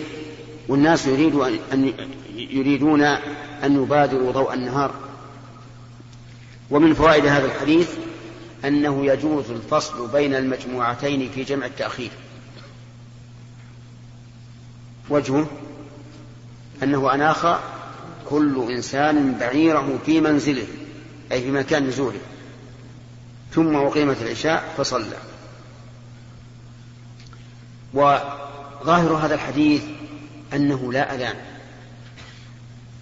والناس 0.70 1.06
يريدوا 1.06 1.48
أن 1.72 1.92
يريدون 2.34 3.02
أن 3.64 3.82
يبادروا 3.82 4.32
ضوء 4.32 4.54
النهار. 4.54 4.94
ومن 6.70 6.94
فوائد 6.94 7.26
هذا 7.26 7.46
الحديث 7.46 7.90
أنه 8.64 9.06
يجوز 9.06 9.50
الفصل 9.50 10.08
بين 10.08 10.34
المجموعتين 10.34 11.30
في 11.30 11.44
جمع 11.44 11.66
التأخير. 11.66 12.10
وجهه 15.08 15.46
أنه 16.82 17.14
أناخ 17.14 17.46
كل 18.28 18.66
إنسان 18.70 19.34
بعيره 19.34 19.98
في 20.06 20.20
منزله 20.20 20.66
أي 21.32 21.42
في 21.42 21.50
مكان 21.50 21.86
نزوله. 21.86 22.20
ثم 23.52 23.76
أقيمت 23.76 24.22
العشاء 24.22 24.74
فصلى. 24.76 25.16
وظاهر 27.94 29.12
هذا 29.12 29.34
الحديث 29.34 29.82
أنه 30.54 30.92
لا 30.92 31.14
أذان. 31.14 31.37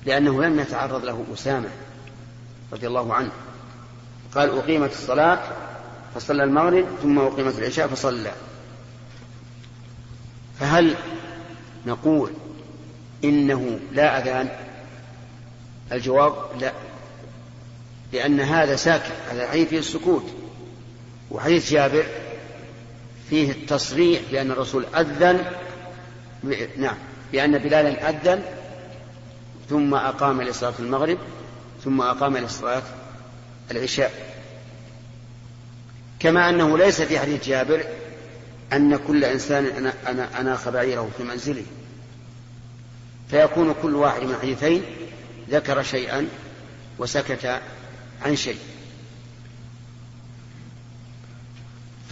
لأنه 0.06 0.42
لم 0.42 0.60
يتعرض 0.60 1.04
له 1.04 1.24
أسامة 1.34 1.68
رضي 2.72 2.86
الله 2.86 3.14
عنه. 3.14 3.30
قال 4.34 4.58
أقيمت 4.58 4.90
الصلاة 4.90 5.40
فصلى 6.14 6.44
المغرب 6.44 6.86
ثم 7.02 7.18
أقيمت 7.18 7.58
العشاء 7.58 7.86
فصلى. 7.86 8.32
فهل 10.60 10.96
نقول 11.86 12.30
إنه 13.24 13.80
لا 13.92 14.22
أذان؟ 14.22 14.48
الجواب 15.92 16.34
لا 16.60 16.72
لأن 18.12 18.40
هذا 18.40 18.76
ساكت 18.76 19.12
هذا 19.30 19.44
الحديث 19.44 19.68
فيه 19.68 19.78
السكوت 19.78 20.24
وحديث 21.30 21.70
جابر 21.70 22.06
فيه 23.30 23.50
التصريح 23.50 24.20
بأن 24.30 24.50
الرسول 24.50 24.84
أذن 24.96 25.44
نعم. 26.76 26.96
بأن 27.32 27.58
بلالا 27.58 28.10
أذن 28.10 28.42
ثم 29.68 29.94
أقام 29.94 30.42
لصلاة 30.42 30.74
المغرب 30.78 31.18
ثم 31.84 32.00
أقام 32.00 32.36
لصلاة 32.36 32.82
العشاء. 33.70 34.38
كما 36.20 36.50
أنه 36.50 36.78
ليس 36.78 37.02
في 37.02 37.18
حديث 37.18 37.48
جابر 37.48 37.84
أن 38.72 38.96
كل 38.96 39.24
إنسان 39.24 39.66
أنا 39.66 39.92
أنا 40.06 40.40
أناخ 40.40 40.68
بعيره 40.68 41.10
في 41.16 41.22
منزله. 41.22 41.64
فيكون 43.30 43.74
كل 43.82 43.94
واحد 43.94 44.22
من 44.22 44.30
الحديثين 44.30 44.82
ذكر 45.50 45.82
شيئا 45.82 46.28
وسكت 46.98 47.60
عن 48.22 48.36
شيء. 48.36 48.58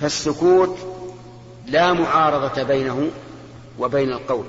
فالسكوت 0.00 0.78
لا 1.66 1.92
معارضة 1.92 2.62
بينه 2.62 3.10
وبين 3.78 4.12
القول. 4.12 4.46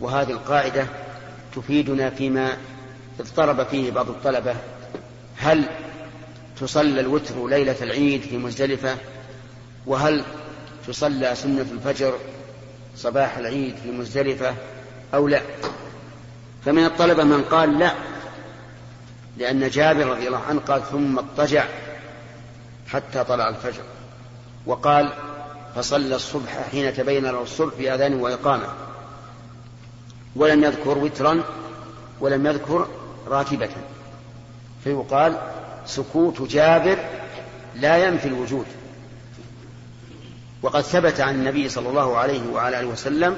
وهذه 0.00 0.30
القاعدة 0.30 0.86
تفيدنا 1.56 2.10
فيما 2.10 2.56
اضطرب 3.20 3.66
فيه 3.66 3.90
بعض 3.90 4.08
الطلبة. 4.08 4.54
هل 5.36 5.64
تصلى 6.60 7.00
الوتر 7.00 7.46
ليلة 7.46 7.76
العيد 7.82 8.22
في 8.22 8.38
مزدلفة؟ 8.38 8.96
وهل 9.86 10.24
تصلى 10.86 11.34
سنة 11.34 11.66
الفجر 11.72 12.14
صباح 12.96 13.38
العيد 13.38 13.76
في 13.82 13.90
مزدلفة 13.90 14.54
أو 15.14 15.28
لا؟ 15.28 15.40
فمن 16.64 16.84
الطلبة 16.84 17.24
من 17.24 17.42
قال 17.42 17.78
لا 17.78 17.92
لأن 19.38 19.68
جابر 19.68 20.06
رضي 20.06 20.26
الله 20.26 20.42
عنه 20.48 20.60
قال 20.60 20.82
ثم 20.90 21.18
اضطجع 21.18 21.64
حتى 22.88 23.24
طلع 23.24 23.48
الفجر 23.48 23.82
وقال 24.66 25.12
فصلى 25.76 26.16
الصبح 26.16 26.68
حين 26.70 26.94
تبين 26.94 27.24
له 27.24 27.42
الصبح 27.42 27.74
بأذان 27.78 28.14
وإقامة. 28.14 28.68
ولم 30.36 30.64
يذكر 30.64 30.98
وترا 30.98 31.42
ولم 32.20 32.46
يذكر 32.46 32.86
راتبة 33.28 33.68
فيقال 34.84 35.38
سكوت 35.86 36.42
جابر 36.42 36.98
لا 37.74 37.96
ينفي 37.96 38.28
الوجود. 38.28 38.66
وقد 40.62 40.80
ثبت 40.80 41.20
عن 41.20 41.34
النبي 41.34 41.68
صلى 41.68 41.88
الله 41.88 42.18
عليه 42.18 42.52
وعلى 42.52 42.80
آله 42.80 42.88
وسلم 42.88 43.36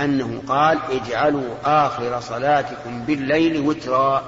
أنه 0.00 0.42
قال 0.48 0.78
اجعلوا 0.90 1.54
آخر 1.64 2.20
صلاتكم 2.20 3.04
بالليل 3.04 3.60
وترا 3.60 4.24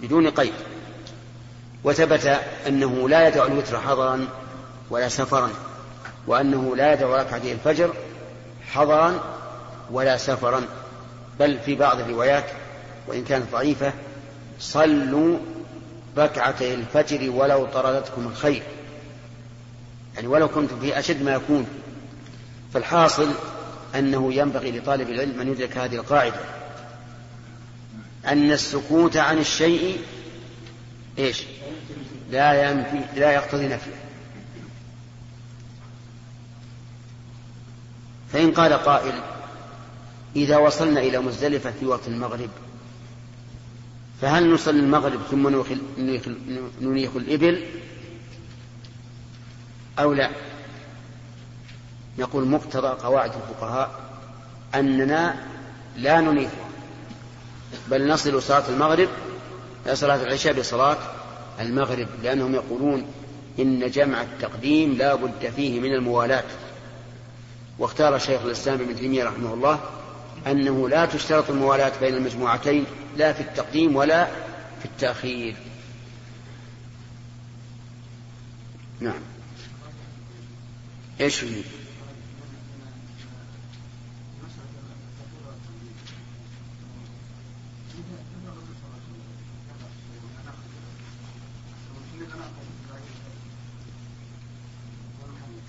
بدون 0.00 0.30
قيد. 0.30 0.52
وثبت 1.84 2.40
أنه 2.66 3.08
لا 3.08 3.28
يدع 3.28 3.46
الوتر 3.46 3.80
حضرا 3.80 4.28
ولا 4.90 5.08
سفرا 5.08 5.50
وأنه 6.26 6.76
لا 6.76 6.92
يدع 6.92 7.06
ركعتي 7.06 7.52
الفجر 7.52 7.94
حضرا 8.72 9.20
ولا 9.90 10.16
سفرا. 10.16 10.62
بل 11.40 11.58
في 11.58 11.74
بعض 11.74 12.00
الروايات 12.00 12.44
وإن 13.06 13.24
كانت 13.24 13.52
ضعيفة 13.52 13.92
صلوا 14.58 15.38
ركعتي 16.18 16.74
الفجر 16.74 17.30
ولو 17.30 17.66
طردتكم 17.66 18.26
الخير. 18.26 18.62
يعني 20.14 20.26
ولو 20.26 20.48
كنتم 20.48 20.80
في 20.80 20.98
أشد 20.98 21.22
ما 21.22 21.32
يكون. 21.32 21.66
فالحاصل 22.74 23.30
أنه 23.94 24.32
ينبغي 24.32 24.78
لطالب 24.78 25.08
العلم 25.08 25.40
أن 25.40 25.48
يدرك 25.48 25.76
هذه 25.76 25.94
القاعدة. 25.94 26.40
أن 28.26 28.52
السكوت 28.52 29.16
عن 29.16 29.38
الشيء 29.38 29.98
إيش؟ 31.18 31.42
لا 32.30 32.70
ينفي 32.70 33.20
لا 33.20 33.32
يقتضي 33.32 33.68
نفيه. 33.68 34.00
فإن 38.32 38.52
قال 38.52 38.72
قائل 38.72 39.22
إذا 40.36 40.56
وصلنا 40.56 41.00
إلى 41.00 41.18
مزدلفة 41.18 41.70
في 41.80 41.86
وقت 41.86 42.08
المغرب 42.08 42.50
فهل 44.20 44.54
نصلي 44.54 44.80
المغرب 44.80 45.20
ثم 45.30 45.48
ننيخ 46.80 47.16
الإبل 47.16 47.66
أو 49.98 50.12
لا؟ 50.12 50.30
نقول 52.18 52.46
مقتضى 52.46 52.88
قواعد 52.88 53.32
الفقهاء 53.34 54.00
أننا 54.74 55.46
لا 55.96 56.20
ننيخها 56.20 56.68
بل 57.90 58.08
نصل 58.08 58.42
صلاة 58.42 58.68
المغرب 58.68 59.08
صلاة 59.92 60.22
العشاء 60.22 60.60
بصلاة 60.60 60.98
المغرب 61.60 62.08
لأنهم 62.22 62.54
يقولون 62.54 63.06
إن 63.58 63.90
جمع 63.90 64.22
التقديم 64.22 64.92
لا 64.94 65.14
بد 65.14 65.52
فيه 65.56 65.80
من 65.80 65.94
الموالاة. 65.94 66.44
واختار 67.78 68.18
شيخ 68.18 68.42
الإسلام 68.42 68.80
ابن 68.80 68.96
تيمية 68.96 69.24
رحمه 69.24 69.54
الله 69.54 69.80
أنه 70.46 70.88
لا 70.88 71.06
تشترط 71.06 71.50
الموالاة 71.50 71.92
بين 72.00 72.14
المجموعتين 72.14 72.84
لا 73.16 73.32
في 73.32 73.40
التقديم 73.40 73.96
ولا 73.96 74.24
في 74.78 74.84
التأخير. 74.84 75.56
نعم. 79.00 79.20
إيش 81.20 81.42
يريد 81.42 81.64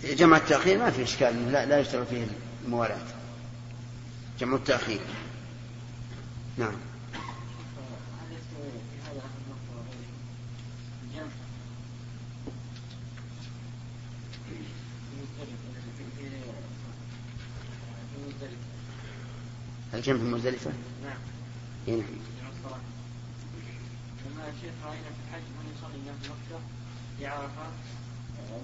جمع 0.04 0.38
التأخير 0.38 0.78
ما 0.78 0.92
في 0.92 1.04
إشكال 1.04 1.52
لا, 1.52 1.66
لا 1.66 1.80
يشتغل 1.80 2.06
فيه 2.06 2.28
الموالاة. 2.66 3.21
جمع 4.42 4.56
التأخير 4.56 5.00
نعم 6.58 6.74
الجمع 19.94 20.18
في 20.18 20.24
مزدلفة؟ 20.24 20.72
نعم. 21.04 21.18
اي 21.88 21.96
نعم. 21.96 22.06
لما 24.26 24.50
الشيخ 24.50 24.74
راينا 24.86 25.02
في 25.02 25.22
الحج 25.28 25.42
من 25.42 25.74
يصلي 25.78 26.14
في 26.22 26.30
مكة 26.30 26.60
في 27.20 27.28
عرفة 27.28 27.72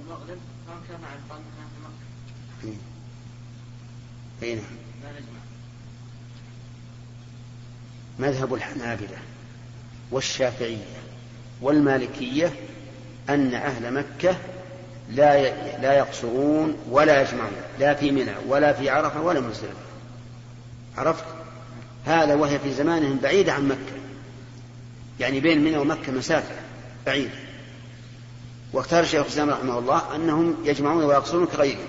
المغرب 0.01 0.37
ما 0.67 0.81
كان 0.89 1.01
مع 1.01 1.13
القلب 1.13 1.43
في 1.55 1.81
مكة. 1.83 2.77
اي 4.43 4.55
نعم. 4.55 4.65
لا 5.03 5.11
نجمع. 5.11 5.46
مذهب 8.19 8.53
الحنابلة 8.53 9.17
والشافعية 10.11 10.97
والمالكية 11.61 12.53
أن 13.29 13.53
أهل 13.53 13.93
مكة 13.93 14.37
لا 15.09 15.41
لا 15.77 15.93
يقصرون 15.93 16.77
ولا 16.89 17.21
يجمعون 17.21 17.51
لا 17.79 17.93
في 17.93 18.11
منى 18.11 18.33
ولا 18.47 18.73
في 18.73 18.89
عرفة 18.89 19.21
ولا 19.21 19.39
مزدلفة 19.39 19.87
عرفت؟ 20.97 21.23
هذا 22.05 22.33
وهي 22.33 22.59
في 22.59 22.73
زمانهم 22.73 23.17
بعيدة 23.17 23.53
عن 23.53 23.67
مكة. 23.67 23.97
يعني 25.19 25.39
بين 25.39 25.63
منى 25.63 25.77
ومكة 25.77 26.11
مسافة 26.11 26.55
بعيدة. 27.05 27.31
واختار 28.73 29.03
الشيخ 29.03 29.21
الإسلام 29.21 29.49
رحمه 29.49 29.79
الله 29.79 30.15
أنهم 30.15 30.55
يجمعون 30.65 31.03
ويقصرون 31.03 31.45
كغيرهم. 31.45 31.87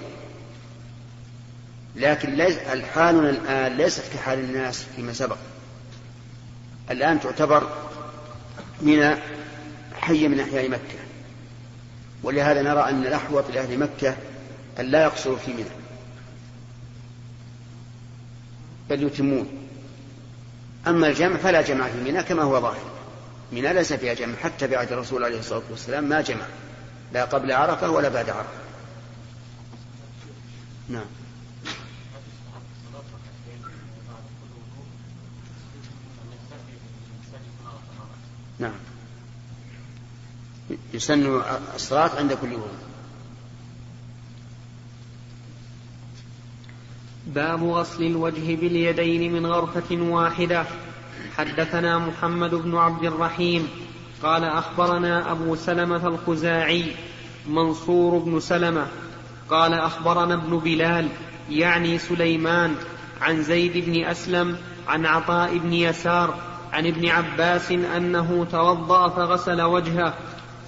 لكن 1.96 2.34
ليس 2.34 2.58
حالنا 2.94 3.30
الآن 3.30 3.76
ليست 3.76 4.02
كحال 4.14 4.38
الناس 4.38 4.84
فيما 4.96 5.12
سبق. 5.12 5.36
الآن 6.90 7.20
تعتبر 7.20 7.68
من 8.80 9.18
حي 10.00 10.28
من 10.28 10.40
أحياء 10.40 10.68
مكة. 10.68 10.98
ولهذا 12.22 12.62
نرى 12.62 12.80
أن 12.80 13.06
الأحوط 13.06 13.44
لأهل 13.50 13.78
مكة 13.78 14.16
أن 14.80 14.84
لا 14.84 15.02
يقصروا 15.02 15.36
في 15.36 15.52
منى. 15.52 15.64
بل 18.90 19.02
يتمون. 19.02 19.48
أما 20.86 21.06
الجمع 21.06 21.36
فلا 21.36 21.62
جمع 21.62 21.86
في 21.88 22.10
منى 22.10 22.22
كما 22.22 22.42
هو 22.42 22.60
ظاهر. 22.60 22.90
منى 23.52 23.72
ليس 23.72 23.92
فيها 23.92 24.14
جمع 24.14 24.34
حتى 24.36 24.66
بعد 24.66 24.92
الرسول 24.92 25.24
عليه 25.24 25.38
الصلاة 25.38 25.62
والسلام 25.70 26.04
ما 26.04 26.20
جمع. 26.20 26.46
لا 27.12 27.24
قبل 27.24 27.52
عرفة 27.52 27.90
ولا 27.90 28.08
بعد 28.08 28.30
عرفة. 28.30 28.48
نعم. 30.88 31.17
نعم. 38.58 38.72
يسن 40.94 41.40
الصلاة 41.74 42.10
عند 42.18 42.32
كل 42.32 42.52
وضوء 42.54 42.88
باب 47.26 47.64
غسل 47.64 48.02
الوجه 48.02 48.54
باليدين 48.54 49.32
من 49.32 49.46
غرفة 49.46 49.96
واحدة. 49.96 50.64
حدثنا 51.36 51.98
محمد 51.98 52.54
بن 52.54 52.76
عبد 52.76 53.04
الرحيم. 53.04 53.68
قال 54.22 54.44
أخبرنا 54.44 55.32
أبو 55.32 55.56
سلمة 55.56 56.06
الخزاعي 56.08 56.94
منصور 57.48 58.18
بن 58.18 58.40
سلمة. 58.40 58.86
قال 59.50 59.74
أخبرنا 59.74 60.34
ابن 60.34 60.58
بلال 60.58 61.08
يعني 61.50 61.98
سليمان 61.98 62.74
عن 63.20 63.42
زيد 63.42 63.84
بن 63.84 64.04
أسلم 64.04 64.58
عن 64.88 65.06
عطاء 65.06 65.58
بن 65.58 65.72
يسار 65.72 66.47
عن 66.78 66.86
ابن 66.86 67.08
عباس 67.08 67.70
أنه 67.70 68.46
توضأ 68.52 69.08
فغسل 69.08 69.62
وجهه 69.62 70.14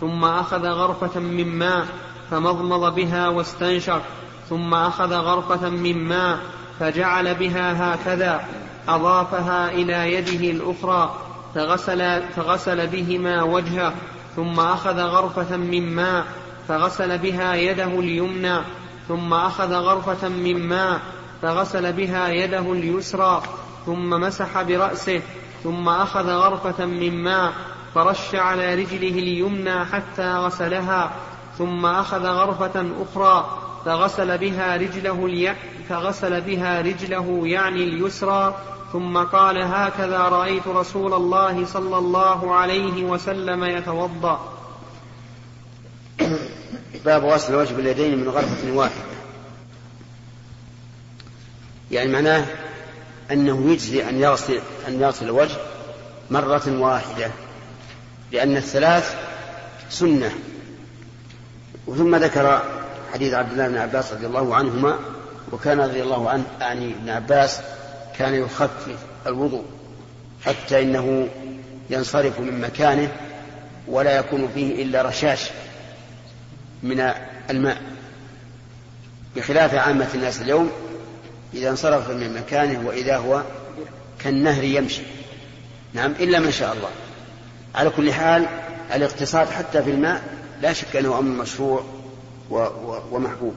ثم 0.01 0.25
أخذ 0.25 0.67
غرفة 0.67 1.21
من 1.21 1.47
ماء 1.47 1.87
فمضمض 2.31 2.95
بها 2.95 3.29
واستنشق 3.29 4.03
ثم 4.49 4.75
أخذ 4.75 5.15
غرفة 5.15 5.69
من 5.69 6.09
ماء 6.09 6.39
فجعل 6.81 7.35
بها 7.35 7.95
هكذا 7.95 8.45
أضافها 8.89 9.71
إلى 9.71 10.15
يده 10.15 10.51
الأخرى 10.51 11.15
فغسل, 11.55 12.23
فغسل 12.37 12.87
بهما 12.87 13.43
وجهه 13.43 13.93
ثم 14.37 14.61
أخذ 14.61 15.01
غرفة 15.01 15.57
من 15.57 15.95
ماء 15.95 16.25
فغسل 16.69 17.19
بها 17.19 17.55
يده 17.55 18.01
اليمنى 18.01 18.59
ثم 19.09 19.35
أخذ 19.35 19.75
غرفة 19.75 20.29
من 20.29 20.69
ماء 20.69 21.01
فغسل 21.43 21.93
بها 21.93 22.29
يده 22.29 22.73
اليسرى 22.73 23.43
ثم 23.87 24.11
مسح 24.11 24.63
برأسه 24.63 25.23
ثم 25.65 25.89
أخذ 25.89 26.31
غرفة 26.31 26.87
من 26.87 27.23
ماء 27.23 27.53
فرش 27.95 28.35
على 28.35 28.75
رجله 28.75 29.19
اليمنى 29.19 29.85
حتى 29.85 30.33
غسلها 30.33 31.11
ثم 31.59 31.87
أخذ 31.87 32.27
غرفة 32.27 32.87
أخرى 33.03 33.59
فغسل 33.85 34.39
بها 34.39 34.77
رجله 34.77 35.27
الي... 35.27 35.57
فغسل 35.89 36.41
بها 36.41 36.81
رجله 36.81 37.41
يعني 37.45 37.85
اليسرى 37.85 38.55
ثم 38.93 39.19
قال 39.19 39.63
هكذا 39.63 40.19
رأيت 40.19 40.69
رسول 40.69 41.15
الله 41.15 41.67
صلى 41.67 41.99
الله 41.99 42.55
عليه 42.55 43.05
وسلم 43.05 43.65
يتوضأ. 43.65 44.41
باب 47.05 47.25
غسل 47.25 47.55
الوجه 47.55 47.75
باليدين 47.75 48.19
من 48.19 48.29
غرفة 48.29 48.73
واحدة. 48.73 49.11
يعني 51.91 52.13
معناه 52.13 52.47
أنه 53.33 53.73
يجزي 53.73 54.09
أن 54.09 54.21
يغسل 54.21 54.61
أن 54.89 55.01
يغسل 55.01 55.25
الوجه 55.25 55.57
مرة 56.31 56.81
واحدة 56.81 57.31
لأن 58.33 58.57
الثلاث 58.57 59.15
سنة. 59.91 60.31
ثم 61.87 62.17
ذكر 62.17 62.63
حديث 63.13 63.35
عبد 63.35 63.53
الله 63.53 63.69
بن 63.69 63.77
عباس 63.77 64.13
رضي 64.13 64.27
الله 64.27 64.57
عنهما 64.57 64.99
وكان 65.53 65.81
رضي 65.81 66.03
الله 66.03 66.31
عنه 66.31 66.45
يعني 66.61 66.93
ابن 66.95 67.11
عباس 67.11 67.61
كان 68.19 68.35
يخفف 68.35 68.99
الوضوء 69.27 69.65
حتى 70.45 70.83
إنه 70.83 71.29
ينصرف 71.91 72.41
من 72.41 72.61
مكانه 72.61 73.13
ولا 73.89 74.17
يكون 74.17 74.49
فيه 74.55 74.83
إلا 74.83 75.03
رشاش 75.03 75.51
من 76.83 77.13
الماء. 77.51 77.83
بخلاف 79.37 79.75
عامة 79.75 80.09
الناس 80.15 80.41
اليوم 80.41 80.71
إذا 81.55 81.71
انصرف 81.71 82.11
من 82.11 82.35
مكانه 82.35 82.89
وإذا 82.89 83.17
هو 83.17 83.43
كالنهر 84.19 84.65
يمشي. 84.65 85.03
نعم 85.93 86.11
إلا 86.11 86.39
ما 86.39 86.51
شاء 86.51 86.73
الله. 86.73 86.91
على 87.75 87.91
كل 87.91 88.13
حال 88.13 88.47
الاقتصاد 88.95 89.49
حتى 89.49 89.83
في 89.83 89.91
الماء 89.91 90.23
لا 90.63 90.73
شك 90.73 90.97
أنه 90.97 91.19
أمر 91.19 91.43
مشروع 91.43 91.85
ومحبوب. 93.11 93.55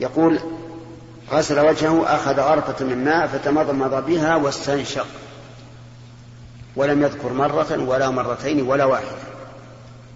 يقول 0.00 0.38
غسل 1.30 1.60
وجهه 1.60 2.14
أخذ 2.14 2.40
غرفة 2.40 2.84
من 2.84 3.04
ماء 3.04 3.26
فتمضمض 3.26 4.06
بها 4.06 4.36
واستنشق. 4.36 5.06
ولم 6.76 7.02
يذكر 7.02 7.32
مرة 7.32 7.78
ولا 7.78 8.10
مرتين 8.10 8.62
ولا 8.62 8.84
واحدة. 8.84 9.24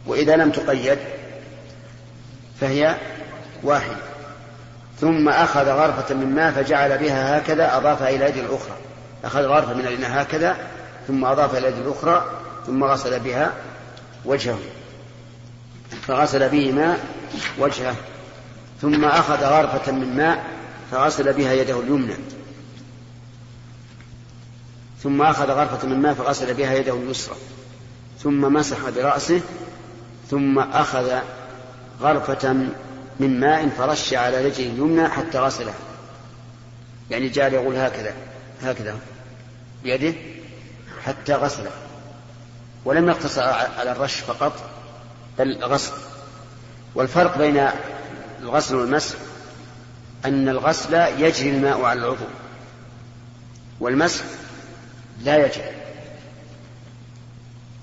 وإذا 0.06 0.36
لم 0.36 0.50
تقيد 0.50 0.98
فهي 2.60 2.96
واحدة. 3.62 4.07
ثم 5.00 5.28
أخذ 5.28 5.68
غرفة 5.68 6.14
من 6.14 6.34
ماء 6.34 6.52
فجعل 6.52 6.98
بها 6.98 7.38
هكذا 7.38 7.76
أضافها 7.76 8.08
إلى 8.08 8.24
يد 8.24 8.36
الأخرى. 8.36 8.76
أخذ 9.24 9.40
غرفة 9.40 9.74
من 9.74 9.86
الإناء 9.86 10.22
هكذا 10.22 10.56
ثم 11.08 11.24
أضاف 11.24 11.54
إلى 11.54 11.68
اليد 11.68 11.86
الأخرى 11.86 12.24
ثم 12.66 12.84
غسل 12.84 13.20
بها 13.20 13.52
وجهه. 14.24 14.58
فغسل 16.02 16.48
به 16.48 16.72
ماء 16.72 17.00
وجهه 17.58 17.94
ثم 18.80 19.04
أخذ 19.04 19.44
غرفة 19.44 19.92
من 19.92 20.16
ماء 20.16 20.44
فغسل 20.90 21.32
بها 21.32 21.52
يده 21.52 21.80
اليمنى. 21.80 22.14
ثم 25.02 25.22
أخذ 25.22 25.50
غرفة 25.50 25.88
من 25.88 26.02
ماء 26.02 26.14
فغسل 26.14 26.54
بها 26.54 26.74
يده 26.74 26.94
اليسرى. 26.94 27.36
ثم 28.22 28.52
مسح 28.52 28.88
برأسه 28.96 29.40
ثم 30.30 30.58
أخذ 30.58 31.18
غرفة 32.00 32.68
من 33.20 33.40
ماء 33.40 33.68
فرش 33.68 34.14
على 34.14 34.46
رجله 34.46 34.66
اليمنى 34.66 35.08
حتى 35.08 35.38
غسلها 35.38 35.74
يعني 37.10 37.28
جعل 37.28 37.54
يقول 37.54 37.76
هكذا 37.76 38.14
هكذا 38.62 38.98
بيده 39.82 40.14
حتى 41.04 41.34
غسله. 41.34 41.70
ولم 42.84 43.08
يقتصر 43.08 43.42
على 43.78 43.92
الرش 43.92 44.14
فقط 44.14 44.52
بل 45.38 45.64
غسل. 45.64 45.92
والفرق 46.94 47.38
بين 47.38 47.68
الغسل 48.42 48.74
والمسح 48.74 49.14
أن 50.24 50.48
الغسل 50.48 50.94
يجري 50.94 51.50
الماء 51.50 51.82
على 51.82 52.00
العضو 52.00 52.24
والمسح 53.80 54.24
لا 55.24 55.36
يجري. 55.36 55.70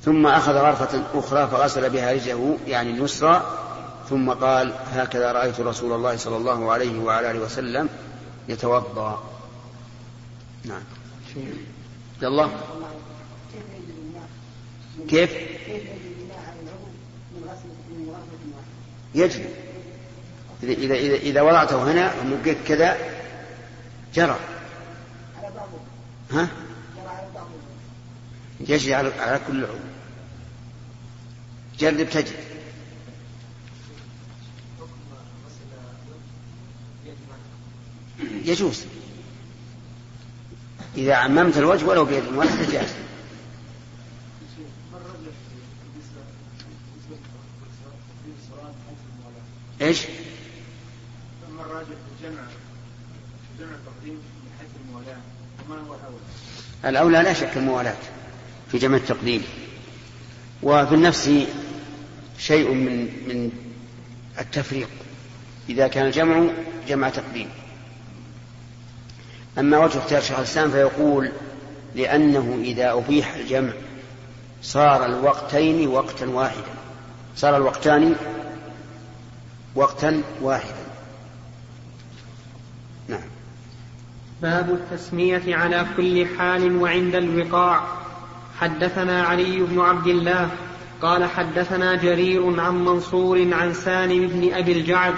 ثم 0.05 0.27
أخذ 0.27 0.53
غرفة 0.53 1.03
أخرى 1.13 1.47
فغسل 1.47 1.89
بها 1.89 2.13
رجله 2.13 2.57
يعني 2.67 2.91
اليسرى 2.91 3.64
ثم 4.09 4.31
قال 4.31 4.73
هكذا 4.91 5.31
رأيت 5.31 5.59
رسول 5.59 5.91
الله 5.91 6.17
صلى 6.17 6.37
الله 6.37 6.71
عليه 6.71 6.99
وعلى 6.99 7.31
آله 7.31 7.39
وسلم 7.39 7.89
يتوضأ. 8.49 9.23
نعم. 10.65 10.81
يلا 12.21 12.49
كيف؟ 15.09 15.31
يجري. 19.15 19.49
إذا 20.63 20.93
إذا 20.93 21.15
إذا 21.15 21.41
وضعته 21.41 21.91
هنا 21.91 22.13
ومقيت 22.21 22.57
كذا؟ 22.67 22.97
جرى. 24.13 24.39
ها؟ 26.31 26.47
يجري 28.59 28.93
على 28.93 29.39
كل 29.47 29.65
عضو. 29.65 29.77
جرب 31.79 32.09
تجد 32.09 32.44
يجوز 38.45 38.81
إذا 40.97 41.13
عممت 41.15 41.57
الوجه 41.57 41.85
ولو 41.85 42.05
بيد 42.05 42.23
واحدة 42.35 42.71
جاز 42.71 42.89
إيش؟ 49.81 50.01
ثم 51.47 51.59
الراجح 51.59 51.87
الجمع 51.87 52.41
جمع 53.59 53.71
التقديم 53.75 54.13
من 54.13 54.51
حيث 54.59 54.69
المولاة 54.85 55.17
وما 55.69 55.75
هو 55.75 55.95
الأولى؟ 55.95 56.19
الأولى 56.85 57.29
لا 57.29 57.33
شك 57.33 57.57
الموالاة 57.57 57.97
في 58.71 58.77
جمع 58.77 58.97
التقديم 58.97 59.43
وفي 60.63 60.95
النفس 60.95 61.29
شيء 62.39 62.73
من 62.73 62.97
من 63.27 63.51
التفريق 64.39 64.89
إذا 65.69 65.87
كان 65.87 66.05
الجمع 66.05 66.49
جمع 66.87 67.09
تقديم 67.09 67.49
أما 69.59 69.77
وجه 69.77 69.97
اختيار 69.97 70.21
شيخ 70.21 70.37
الإسلام 70.37 70.71
فيقول 70.71 71.31
لأنه 71.95 72.59
إذا 72.61 72.91
أبيح 72.91 73.35
الجمع 73.35 73.71
صار 74.61 75.05
الوقتين 75.05 75.87
وقتا 75.87 76.25
واحدا. 76.25 76.73
صار 77.35 77.57
الوقتان 77.57 78.15
وقتا 79.75 80.21
واحدا. 80.41 80.85
نعم. 83.07 83.27
باب 84.41 84.69
التسمية 84.69 85.55
على 85.55 85.85
كل 85.97 86.27
حال 86.37 86.77
وعند 86.77 87.15
الوقاع. 87.15 87.83
حدثنا 88.59 89.23
علي 89.23 89.59
بن 89.59 89.79
عبد 89.79 90.07
الله 90.07 90.49
قال 91.01 91.25
حدثنا 91.25 91.95
جرير 91.95 92.61
عن 92.61 92.85
منصور 92.85 93.53
عن 93.53 93.73
سالم 93.73 94.27
بن 94.27 94.53
أبي 94.53 94.71
الجعد 94.71 95.13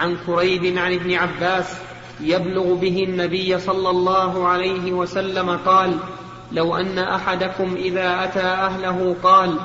عن 0.00 0.16
كريب 0.26 0.78
عن 0.78 0.92
ابن 0.92 1.14
عباس 1.14 1.74
يبلغ 2.22 2.74
به 2.74 3.04
النبي 3.04 3.58
صلى 3.58 3.90
الله 3.90 4.48
عليه 4.48 4.92
وسلم 4.92 5.56
قال 5.56 5.98
لو 6.52 6.76
أن 6.76 6.98
أحدكم 6.98 7.74
إذا 7.76 8.24
أتى 8.24 8.40
أهله 8.40 9.16
قال 9.22 9.58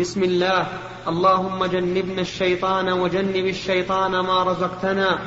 بسم 0.00 0.22
الله 0.22 0.66
اللهم 1.08 1.64
جنبنا 1.64 2.20
الشيطان 2.20 2.92
وجنب 2.92 3.46
الشيطان 3.46 4.10
ما 4.20 4.42
رزقتنا 4.42 5.18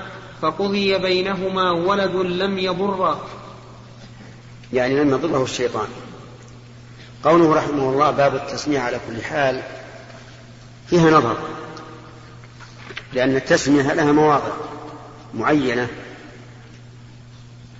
فقضي 0.41 0.97
بينهما 0.97 1.71
ولد 1.71 2.15
لم 2.15 2.57
يضره 2.57 3.21
يعني 4.73 4.95
لم 5.03 5.09
يضره 5.09 5.43
الشيطان. 5.43 5.87
قوله 7.23 7.55
رحمه 7.55 7.89
الله 7.89 8.11
باب 8.11 8.35
التسمية 8.35 8.79
على 8.79 8.99
كل 9.07 9.21
حال 9.21 9.61
فيها 10.87 11.11
نظر 11.11 11.37
لأن 13.13 13.35
التسمية 13.35 13.93
لها 13.93 14.11
مواضع 14.11 14.51
معينة 15.33 15.87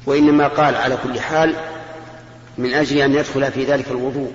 وإنما 0.06 0.48
قال 0.48 0.76
على 0.76 0.98
كل 1.04 1.20
حال 1.20 1.56
من 2.58 2.74
أجل 2.74 2.98
أن 2.98 3.16
يدخل 3.16 3.52
في 3.52 3.66
ذلك 3.66 3.88
الوضوء. 3.92 4.32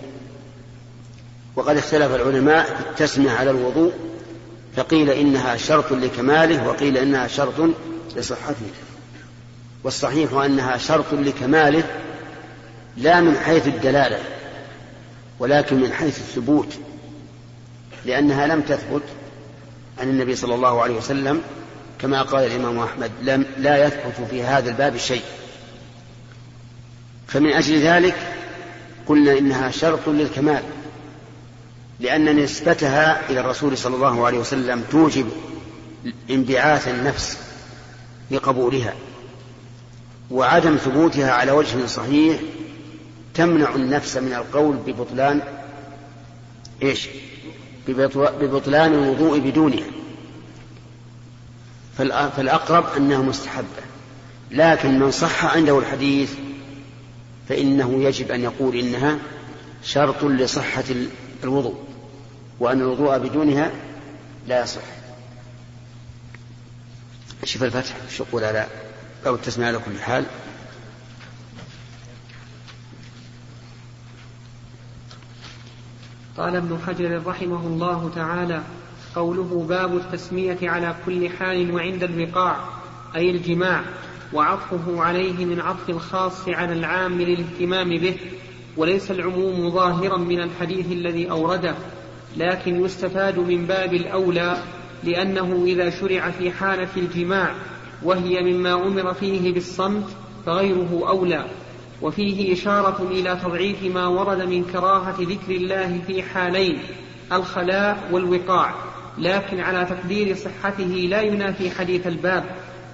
وقد 1.57 1.77
اختلف 1.77 2.15
العلماء 2.15 2.65
في 2.65 2.81
التسمية 2.91 3.31
على 3.31 3.51
الوضوء 3.51 3.93
فقيل 4.77 5.11
إنها 5.11 5.57
شرط 5.57 5.93
لكماله 5.93 6.69
وقيل 6.69 6.97
إنها 6.97 7.27
شرط 7.27 7.71
لصحته. 8.17 8.71
والصحيح 9.85 10.33
أنها 10.33 10.77
شرط 10.77 11.13
لكماله 11.13 11.85
لا 12.97 13.21
من 13.21 13.37
حيث 13.37 13.67
الدلالة 13.67 14.19
ولكن 15.39 15.81
من 15.81 15.93
حيث 15.93 16.19
الثبوت 16.19 16.75
لأنها 18.05 18.47
لم 18.47 18.61
تثبت 18.61 19.03
عن 19.99 20.09
النبي 20.09 20.37
صلى 20.37 20.55
الله 20.55 20.83
عليه 20.83 20.97
وسلم 20.97 21.41
كما 22.01 22.23
قال 22.23 22.45
الإمام 22.45 22.79
أحمد 22.79 23.11
لم 23.23 23.47
لا 23.59 23.87
يثبت 23.87 24.27
في 24.31 24.43
هذا 24.43 24.71
الباب 24.71 24.97
شيء. 24.97 25.23
فمن 27.27 27.53
أجل 27.53 27.81
ذلك 27.81 28.17
قلنا 29.07 29.39
إنها 29.39 29.71
شرط 29.71 30.09
للكمال 30.09 30.63
لأن 32.01 32.37
نسبتها 32.37 33.31
إلى 33.31 33.41
الرسول 33.41 33.79
صلى 33.79 33.97
الله 33.97 34.27
عليه 34.27 34.39
وسلم 34.39 34.85
توجب 34.91 35.29
انبعاث 36.31 36.89
النفس 36.89 37.39
بقبولها 38.31 38.95
وعدم 40.31 40.77
ثبوتها 40.77 41.33
على 41.33 41.53
وجه 41.53 41.87
صحيح 41.87 42.41
تمنع 43.35 43.75
النفس 43.75 44.17
من 44.17 44.33
القول 44.33 44.77
ببطلان 44.77 45.41
إيش؟ 46.83 47.09
ببطلان 47.89 48.95
الوضوء 48.95 49.39
بدونها 49.39 49.87
فالأقرب 52.37 52.85
أنها 52.97 53.19
مستحبة 53.19 53.83
لكن 54.51 54.99
من 54.99 55.11
صح 55.11 55.57
عنده 55.57 55.79
الحديث 55.79 56.31
فإنه 57.49 58.03
يجب 58.03 58.31
أن 58.31 58.41
يقول 58.41 58.77
إنها 58.77 59.19
شرط 59.83 60.25
لصحة 60.25 60.85
الوضوء 61.45 61.85
وأن 62.61 62.81
الوضوء 62.81 63.19
بدونها 63.19 63.71
لا 64.49 64.63
يصح. 64.63 64.83
شوف 67.45 67.63
الفتح 67.63 67.97
شو 68.11 68.25
يقول 68.25 68.45
على 68.45 68.67
أو 69.27 69.35
التسمية 69.35 69.67
على 69.67 69.79
كل 69.79 70.01
حال. 70.01 70.25
قال 76.37 76.57
ابن 76.57 76.79
حجر 76.87 77.27
رحمه 77.27 77.67
الله 77.67 78.11
تعالى 78.15 78.63
قوله 79.15 79.67
باب 79.69 79.97
التسمية 79.97 80.59
على 80.63 80.97
كل 81.07 81.29
حال 81.29 81.75
وعند 81.75 82.03
الوقاع 82.03 82.69
أي 83.17 83.31
الجماع. 83.31 83.85
وعطفه 84.33 85.03
عليه 85.03 85.45
من 85.45 85.61
عطف 85.61 85.91
الخاص 85.91 86.49
على 86.49 86.73
العام 86.73 87.21
للاهتمام 87.21 87.89
به 87.89 88.17
وليس 88.77 89.11
العموم 89.11 89.71
ظاهرا 89.71 90.17
من 90.17 90.41
الحديث 90.41 90.93
الذي 90.93 91.31
أورده 91.31 91.75
لكن 92.37 92.85
يستفاد 92.85 93.39
من 93.39 93.67
باب 93.67 93.95
الأولى 93.95 94.59
لأنه 95.05 95.65
إذا 95.67 95.91
شرع 95.91 96.31
في 96.31 96.51
حالة 96.51 96.89
الجماع 96.97 97.55
وهي 98.03 98.43
مما 98.43 98.75
أمر 98.75 99.15
فيه 99.15 99.55
بالصمت 99.55 100.09
فغيره 100.47 101.05
أولى 101.09 101.45
وفيه 102.03 102.53
إشارة 102.53 103.09
إلى 103.11 103.39
تضعيف 103.45 103.83
ما 103.83 104.07
ورد 104.07 104.43
من 104.43 104.65
كراهة 104.65 105.17
ذكر 105.21 105.51
الله 105.51 106.01
في 106.07 106.23
حالين 106.23 106.79
الخلاء 107.33 108.09
والوقاع 108.13 108.75
لكن 109.19 109.61
على 109.61 109.85
تقدير 109.85 110.37
صحته 110.37 110.85
لا 110.85 111.21
ينافي 111.21 111.71
حديث 111.71 112.07
الباب. 112.07 112.45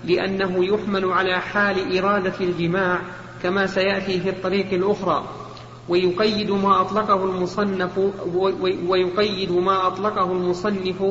لأنه 0.05 0.65
يحمل 0.65 1.13
على 1.13 1.41
حال 1.41 1.99
إرادة 1.99 2.35
الجماع 2.41 3.01
كما 3.43 3.67
سيأتي 3.67 4.21
في 4.21 4.29
الطريق 4.31 4.73
الأخرى 4.73 5.25
ويقيد 5.89 6.51
ما 6.51 6.81
أطلقه 6.81 7.25
المصنف 7.25 7.99
ويقيد 8.89 9.53
ما 9.53 9.87
أطلقه 9.87 10.33
المصنف 10.33 11.03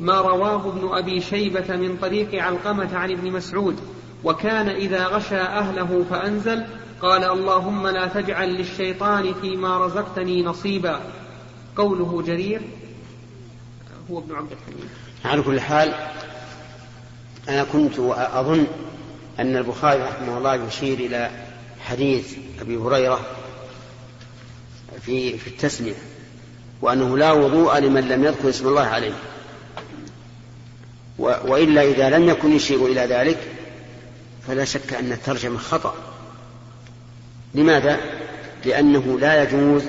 ما 0.00 0.20
رواه 0.20 0.68
ابن 0.68 0.88
أبي 0.92 1.20
شيبة 1.20 1.76
من 1.76 1.96
طريق 2.02 2.42
علقمة 2.42 2.96
عن 2.96 3.10
ابن 3.10 3.32
مسعود 3.32 3.76
وكان 4.24 4.68
إذا 4.68 5.06
غشى 5.06 5.36
أهله 5.40 6.04
فأنزل 6.10 6.64
قال 7.02 7.24
اللهم 7.24 7.86
لا 7.86 8.06
تجعل 8.06 8.54
للشيطان 8.54 9.34
فيما 9.34 9.78
رزقتني 9.78 10.42
نصيبا. 10.42 11.00
قوله 11.76 12.22
جرير 12.26 12.62
هو 14.10 14.18
ابن 14.18 14.34
عبد 14.34 14.52
الحليم 14.52 14.88
على 15.24 15.42
كل 15.42 15.60
حال 15.60 15.94
أنا 17.48 17.64
كنت 17.64 17.98
أظن 17.98 18.66
أن 19.38 19.56
البخاري 19.56 20.02
رحمه 20.02 20.38
الله 20.38 20.54
يشير 20.54 20.98
إلى 20.98 21.30
حديث 21.86 22.32
أبي 22.60 22.76
هريرة 22.76 23.20
في 25.02 25.38
في 25.38 25.46
التسمية 25.46 25.94
وأنه 26.82 27.18
لا 27.18 27.32
وضوء 27.32 27.78
لمن 27.78 28.08
لم 28.08 28.24
يذكر 28.24 28.48
اسم 28.48 28.68
الله 28.68 28.82
عليه. 28.82 29.12
وإلا 31.18 31.82
إذا 31.82 32.10
لم 32.10 32.28
يكن 32.28 32.52
يشير 32.52 32.86
إلى 32.86 33.00
ذلك 33.00 33.38
فلا 34.46 34.64
شك 34.64 34.94
أن 34.94 35.12
الترجمة 35.12 35.58
خطأ. 35.58 35.94
لماذا؟ 37.54 38.00
لأنه 38.64 39.18
لا 39.20 39.42
يجوز 39.42 39.82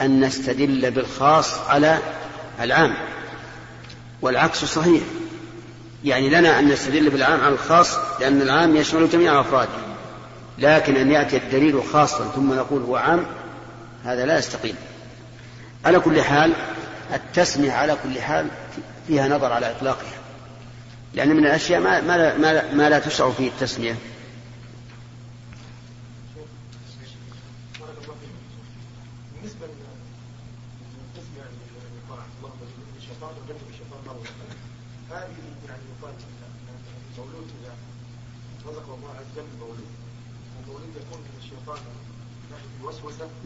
أن 0.00 0.20
نستدل 0.20 0.90
بالخاص 0.90 1.58
على 1.58 1.98
العام 2.60 2.94
والعكس 4.22 4.64
صحيح. 4.64 5.02
يعني 6.04 6.30
لنا 6.30 6.58
أن 6.58 6.68
نستدل 6.68 7.10
بالعام 7.10 7.40
على 7.40 7.54
الخاص 7.54 7.96
لأن 8.20 8.42
العام 8.42 8.76
يشمل 8.76 9.10
جميع 9.10 9.40
أفراده. 9.40 9.70
لكن 10.58 10.96
أن 10.96 11.10
يأتي 11.10 11.36
الدليل 11.36 11.82
خاصا 11.92 12.32
ثم 12.34 12.54
نقول 12.54 12.82
هو 12.82 12.96
عام 12.96 13.26
هذا 14.04 14.26
لا 14.26 14.38
يستقيم. 14.38 14.74
على 15.84 16.00
كل 16.00 16.22
حال 16.22 16.52
التسمية 17.14 17.72
على 17.72 17.96
كل 18.02 18.20
حال 18.20 18.46
فيها 19.06 19.28
نظر 19.28 19.52
على 19.52 19.70
إطلاقها. 19.70 20.16
لأن 21.14 21.28
من 21.28 21.46
الأشياء 21.46 21.80
ما, 21.80 22.00
ما, 22.00 22.16
لا, 22.16 22.38
ما, 22.38 22.72
ما 22.72 22.88
لا 22.88 22.98
تشرع 22.98 23.30
فيه 23.30 23.48
التسمية. 23.48 23.94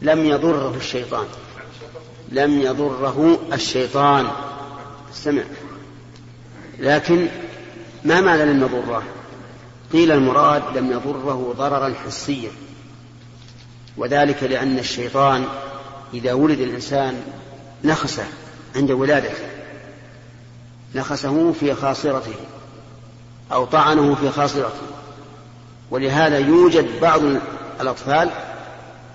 لم 0.02 0.24
يضره 0.24 0.74
الشيطان. 0.76 1.26
لم 2.28 2.60
يضره 2.60 3.38
الشيطان. 3.52 4.28
استمع 5.14 5.42
لكن 6.78 7.28
ما 8.04 8.20
معنى 8.20 8.44
لم 8.44 8.62
يضره؟ 8.62 9.02
قيل 9.92 10.12
المراد 10.12 10.62
لم 10.76 10.92
يضره 10.92 11.54
ضررا 11.58 11.94
حسيا. 12.06 12.50
وذلك 13.96 14.42
لأن 14.42 14.78
الشيطان 14.78 15.44
إذا 16.14 16.32
ولد 16.32 16.60
الإنسان 16.60 17.22
نخسه 17.84 18.26
عند 18.76 18.90
ولادته. 18.90 19.44
نخسه 20.94 21.52
في 21.52 21.74
خاصرته. 21.74 22.34
أو 23.52 23.64
طعنه 23.64 24.14
في 24.14 24.30
خاصرته. 24.30 24.86
ولهذا 25.90 26.38
يوجد 26.38 27.00
بعض 27.00 27.20
الأطفال 27.80 28.30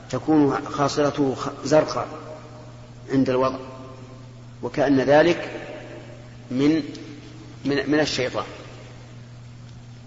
تكون 0.09 0.65
خاصرته 0.65 1.35
زرقاء 1.63 2.07
عند 3.11 3.29
الوضع 3.29 3.59
وكأن 4.63 4.99
ذلك 4.99 5.51
من 6.51 6.83
من, 7.65 7.89
من 7.91 7.99
الشيطان 7.99 8.45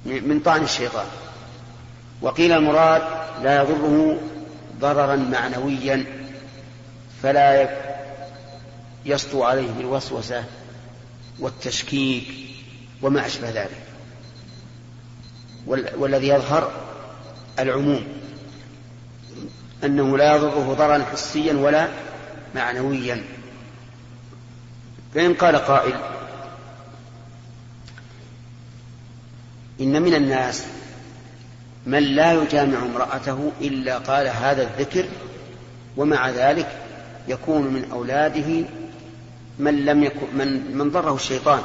من 0.06 0.40
طعن 0.44 0.62
الشيطان. 0.62 1.06
وقيل 2.22 2.52
المراد 2.52 3.02
لا 3.42 3.62
يضره 3.62 4.20
ضررا 4.80 5.16
معنويا 5.16 6.04
فلا 7.22 7.68
يسطو 9.06 9.42
عليه 9.44 9.70
بالوسوسة 9.70 10.44
والتشكيك 11.38 12.28
وما 13.02 13.26
أشبه 13.26 13.50
ذلك. 13.50 13.82
والذي 15.96 16.28
يظهر 16.28 16.72
العموم. 17.58 18.17
أنه 19.84 20.18
لا 20.18 20.36
يضره 20.36 20.74
ضررا 20.74 21.04
حسيا 21.12 21.52
ولا 21.52 21.88
معنويا 22.54 23.24
فإن 25.14 25.34
قال 25.34 25.56
قائل 25.56 25.94
إن 29.80 30.02
من 30.02 30.14
الناس 30.14 30.64
من 31.86 32.02
لا 32.02 32.32
يجامع 32.32 32.78
امرأته 32.78 33.52
إلا 33.60 33.98
قال 33.98 34.26
هذا 34.26 34.62
الذكر 34.62 35.04
ومع 35.96 36.30
ذلك 36.30 36.68
يكون 37.28 37.62
من 37.62 37.90
أولاده 37.92 38.64
من 39.58 39.84
لم 39.84 40.04
يكن 40.04 40.26
من 40.34 40.76
من 40.76 40.90
ضره 40.90 41.14
الشيطان 41.14 41.60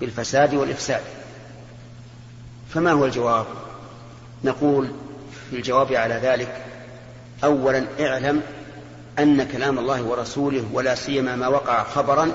بالفساد 0.00 0.54
والإفساد 0.54 1.02
فما 2.68 2.92
هو 2.92 3.04
الجواب؟ 3.04 3.46
نقول 4.44 4.90
في 5.50 5.56
الجواب 5.56 5.92
على 5.92 6.14
ذلك. 6.14 6.64
أولا 7.44 7.84
اعلم 8.00 8.42
أن 9.18 9.44
كلام 9.44 9.78
الله 9.78 10.02
ورسوله 10.02 10.64
ولا 10.72 10.94
سيما 10.94 11.36
ما 11.36 11.48
وقع 11.48 11.84
خبرا 11.84 12.32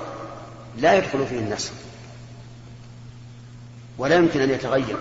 لا 0.78 0.94
يدخل 0.94 1.28
فيه 1.28 1.40
النسخ 1.40 1.72
ولا 3.98 4.16
يمكن 4.16 4.42
أن 4.42 4.50
يتغير 4.50 4.98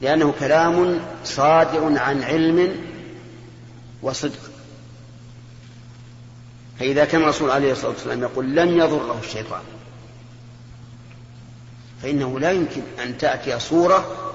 لأنه 0.00 0.34
كلام 0.40 1.00
صادر 1.24 1.98
عن 1.98 2.22
علم 2.22 2.76
وصدق. 4.02 4.50
فإذا 6.78 7.04
كان 7.04 7.22
الرسول 7.22 7.50
عليه 7.50 7.72
الصلاة 7.72 7.90
والسلام 7.90 8.22
يقول 8.22 8.56
لن 8.56 8.68
يضره 8.68 9.18
الشيطان 9.24 9.62
فإنه 12.02 12.40
لا 12.40 12.52
يمكن 12.52 12.82
أن 13.02 13.18
تأتي 13.18 13.58
صورة 13.58 14.27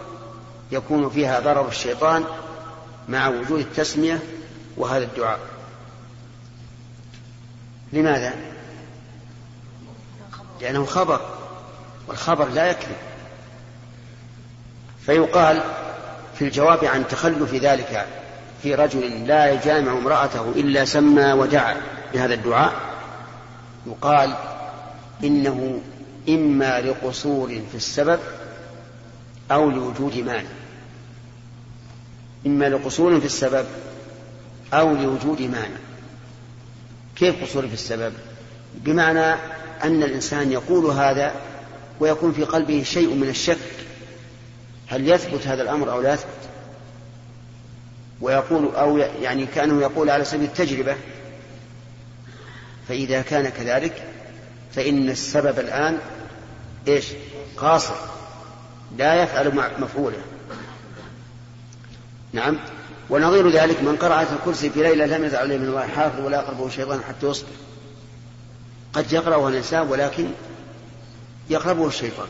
يكون 0.74 1.10
فيها 1.10 1.40
ضرر 1.40 1.68
الشيطان 1.68 2.24
مع 3.10 3.28
وجود 3.28 3.60
التسمية 3.60 4.20
وهذا 4.78 5.04
الدعاء. 5.04 5.40
لماذا؟ 7.94 8.34
لأنه 10.62 10.86
خبر 10.86 11.22
والخبر 12.08 12.50
لا 12.50 12.70
يكذب. 12.70 12.96
فيقال 15.06 15.64
في 16.36 16.46
الجواب 16.46 16.86
عن 16.86 17.08
تخلف 17.08 17.54
ذلك 17.54 18.08
في 18.64 18.76
رجل 18.76 19.28
لا 19.28 19.52
يجامع 19.54 19.92
امرأته 19.92 20.52
إلا 20.56 20.86
سمى 20.86 21.34
ودعا 21.34 21.76
بهذا 22.14 22.34
الدعاء 22.34 22.74
يقال 23.88 24.36
إنه 25.24 25.82
إما 26.30 26.82
لقصور 26.82 27.48
في 27.72 27.76
السبب 27.76 28.20
أو 29.52 29.70
لوجود 29.70 30.18
مانع. 30.18 30.50
إما 32.46 32.70
لقصور 32.70 33.20
في 33.20 33.26
السبب 33.26 33.66
أو 34.74 34.96
لوجود 34.96 35.42
مانع. 35.42 35.78
كيف 37.16 37.44
قصور 37.44 37.68
في 37.68 37.74
السبب؟ 37.74 38.14
بمعنى 38.76 39.36
أن 39.84 40.04
الإنسان 40.04 40.52
يقول 40.52 40.86
هذا 40.86 41.36
ويكون 42.00 42.34
في 42.34 42.44
قلبه 42.44 42.84
شيء 42.84 43.14
من 43.14 43.30
الشك. 43.30 43.58
هل 44.88 45.10
يثبت 45.10 45.48
هذا 45.48 45.62
الأمر 45.62 45.92
أو 45.92 46.02
لا 46.02 46.14
يثبت؟ 46.14 46.28
ويقول 48.22 48.76
أو 48.76 48.98
يعني 48.98 49.46
كأنه 49.46 49.82
يقول 49.82 50.10
على 50.10 50.26
سبيل 50.26 50.46
التجربة 50.46 50.96
فإذا 52.88 53.22
كان 53.22 53.50
كذلك 53.50 54.04
فإن 54.76 55.10
السبب 55.10 55.60
الآن 55.60 55.98
إيش؟ 56.88 57.06
قاصر 57.58 57.96
لا 58.98 59.24
يفعل 59.24 59.72
مفعوله. 59.80 60.18
نعم. 62.34 62.58
ونظير 63.10 63.50
ذلك 63.50 63.82
من 63.82 63.96
قرأ 63.96 64.20
آية 64.20 64.28
الكرسي 64.34 64.70
في 64.70 64.84
ليلة 64.84 65.06
لم 65.06 65.26
يزل 65.26 65.36
عليه 65.36 65.58
من 65.58 65.66
الله 65.66 65.88
حافظ 65.88 66.26
ولا 66.26 66.38
يقربه 66.38 66.70
شيطان 66.70 67.02
حتى 67.04 67.28
يصبح. 67.28 67.50
قد 68.94 69.14
يقرأها 69.14 69.50
الإنسان 69.50 69.88
ولكن 69.88 70.28
يقربه 71.50 71.88
الشيطان. 71.88 72.28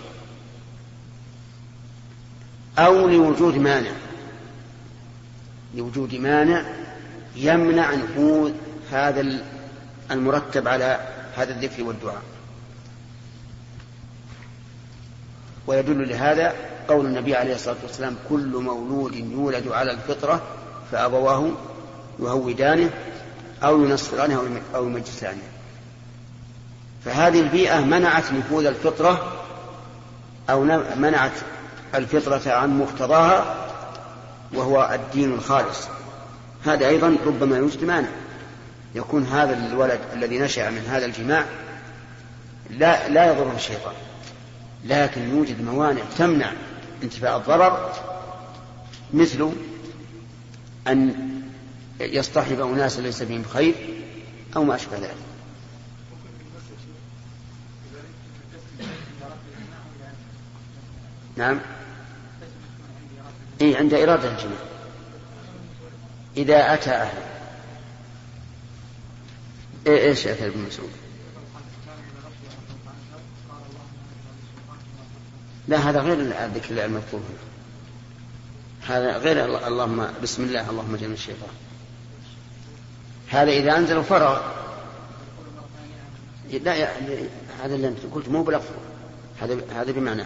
أو 2.77 3.07
لوجود 3.07 3.57
مانع. 3.57 3.91
لوجود 5.75 6.15
مانع 6.15 6.63
يمنع 7.35 7.95
نفوذ 7.95 8.51
هذا 8.91 9.43
المرتب 10.11 10.67
على 10.67 10.99
هذا 11.35 11.53
الذكر 11.53 11.83
والدعاء. 11.83 12.21
ويدل 15.67 16.09
لهذا 16.09 16.72
قول 16.87 17.05
النبي 17.05 17.35
عليه 17.35 17.55
الصلاة 17.55 17.75
والسلام 17.83 18.15
كل 18.29 18.47
مولود 18.47 19.15
يولد 19.15 19.67
على 19.67 19.91
الفطرة 19.91 20.41
فأبواه 20.91 21.51
يهودانه 22.19 22.89
أو 23.63 23.83
ينصرانه 23.83 24.61
أو 24.75 24.85
يمجسانه. 24.85 25.43
فهذه 27.05 27.39
البيئة 27.39 27.79
منعت 27.79 28.31
نفوذ 28.31 28.65
الفطرة 28.65 29.33
أو 30.49 30.63
منعت 30.95 31.31
الفطرة 31.95 32.51
عن 32.51 32.79
مقتضاها 32.79 33.55
وهو 34.53 34.89
الدين 34.93 35.33
الخالص. 35.33 35.87
هذا 36.65 36.87
أيضا 36.87 37.15
ربما 37.25 37.57
يوجد 37.57 37.83
مانع 37.83 38.07
يكون 38.95 39.23
هذا 39.23 39.67
الولد 39.67 39.99
الذي 40.13 40.39
نشأ 40.39 40.69
من 40.69 40.85
هذا 40.89 41.05
الجماع 41.05 41.45
لا 42.69 43.09
لا 43.09 43.25
يضره 43.25 43.53
الشيطان 43.55 43.93
لكن 44.85 45.29
يوجد 45.29 45.61
موانع 45.61 46.01
تمنع 46.17 46.51
انتفاء 47.03 47.37
الضرر 47.37 47.93
مثل 49.13 49.51
أن 50.87 51.13
يصطحب 51.99 52.61
أناسا 52.61 53.01
ليس 53.01 53.23
بهم 53.23 53.43
خير 53.43 53.75
أو 54.55 54.63
ما 54.63 54.75
أشبه 54.75 54.97
ذلك. 54.97 55.15
نعم. 61.37 61.59
إيه 63.61 63.77
عند 63.77 63.93
إرادة 63.93 64.31
الجماع 64.31 64.59
إذا 66.37 66.73
أتى 66.73 66.89
أهله 66.89 67.23
إيه 69.87 70.07
إيش 70.09 70.27
أتى 70.27 70.47
ابن 70.47 70.59
مسعود؟ 70.59 71.02
لا 75.67 75.77
هذا 75.77 75.99
غير 75.99 76.19
الذكر 76.19 76.85
المذكور. 76.85 77.19
هنا 77.19 77.53
هذا 78.87 79.17
غير 79.17 79.67
اللهم 79.67 80.07
بسم 80.23 80.43
الله 80.43 80.69
اللهم 80.69 80.95
جنب 80.95 81.11
الشيطان 81.11 81.49
هذا 83.29 83.51
إذا 83.51 83.77
أنزل 83.77 84.03
فرغ 84.03 84.41
لا 86.51 86.75
يعني 86.75 87.27
هذا 87.63 87.75
اللي 87.75 87.87
أنت 87.87 87.99
قلت 88.13 88.29
مو 88.29 88.43
بلفظ. 88.43 88.73
هذا 89.41 89.57
هذا 89.75 89.91
بمعنى. 89.91 90.23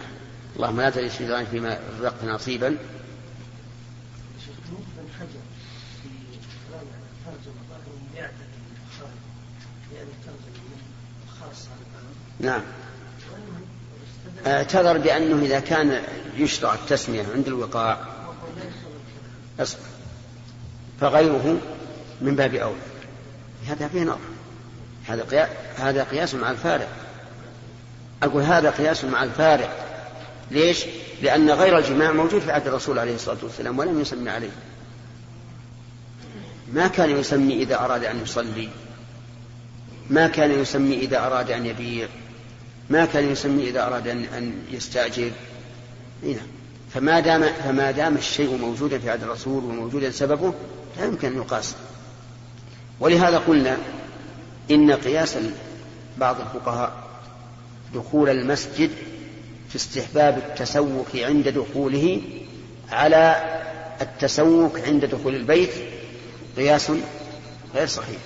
اللهم 0.56 0.80
لا 0.80 0.90
تجعل 0.90 1.04
الشيطان 1.04 1.46
فيما 1.46 1.78
رزقت 1.98 2.24
نصيبا. 2.24 2.76
نعم. 12.40 12.62
اعتذر 14.46 14.98
بأنه 14.98 15.44
إذا 15.44 15.60
كان 15.60 16.02
يشرع 16.36 16.74
التسمية 16.74 17.24
عند 17.34 17.46
الوقاع 17.46 17.98
فغيره 21.00 21.58
من 22.20 22.36
باب 22.36 22.54
أولى 22.54 22.88
هذا 23.68 23.88
فيه 23.88 24.02
نظر. 24.02 24.18
هذا 25.06 25.22
قياس 25.22 25.48
هذا 25.76 26.04
قياس 26.04 26.34
مع 26.34 26.50
الفارق. 26.50 26.88
أقول 28.22 28.42
هذا 28.42 28.70
قياس 28.70 29.04
مع 29.04 29.22
الفارق. 29.22 29.70
ليش؟ 30.50 30.84
لأن 31.22 31.50
غير 31.50 31.78
الجماع 31.78 32.12
موجود 32.12 32.40
في 32.40 32.52
عهد 32.52 32.66
الرسول 32.66 32.98
عليه 32.98 33.14
الصلاة 33.14 33.38
والسلام 33.42 33.78
ولم 33.78 34.00
يسمي 34.00 34.30
عليه. 34.30 34.50
ما 36.72 36.86
كان 36.86 37.10
يسمي 37.10 37.62
إذا 37.62 37.78
أراد 37.78 38.04
أن 38.04 38.22
يصلي. 38.22 38.68
ما 40.10 40.28
كان 40.28 40.60
يسمي 40.60 40.94
إذا 40.94 41.18
أراد 41.26 41.50
أن 41.50 41.66
يبيع. 41.66 42.08
ما 42.90 43.04
كان 43.04 43.32
يسمي 43.32 43.68
إذا 43.68 43.86
أراد 43.86 44.08
أن, 44.08 44.24
أن 44.24 44.52
يستأجر. 44.70 45.30
نعم. 46.22 46.46
فما 46.94 47.20
دام 47.20 47.44
فما 47.64 47.90
دام 47.90 48.16
الشيء 48.16 48.56
موجودا 48.56 48.98
في 48.98 49.10
عهد 49.10 49.22
الرسول 49.22 49.64
وموجودا 49.64 50.10
سببه 50.10 50.54
لا 50.98 51.04
يمكن 51.04 51.28
أن 51.28 51.36
يقاس. 51.36 51.74
ولهذا 53.00 53.38
قلنا 53.38 53.76
إن 54.70 54.92
قياس 54.92 55.36
بعض 56.18 56.36
الفقهاء 56.40 56.92
دخول 57.94 58.28
المسجد 58.28 58.90
في 59.68 59.76
استحباب 59.76 60.38
التسوك 60.38 61.06
عند 61.14 61.48
دخوله 61.48 62.22
على 62.90 63.44
التسوك 64.00 64.80
عند 64.80 65.04
دخول 65.04 65.34
البيت 65.34 65.70
قياس 66.56 66.92
غير 67.74 67.86
صحيح. 67.86 68.18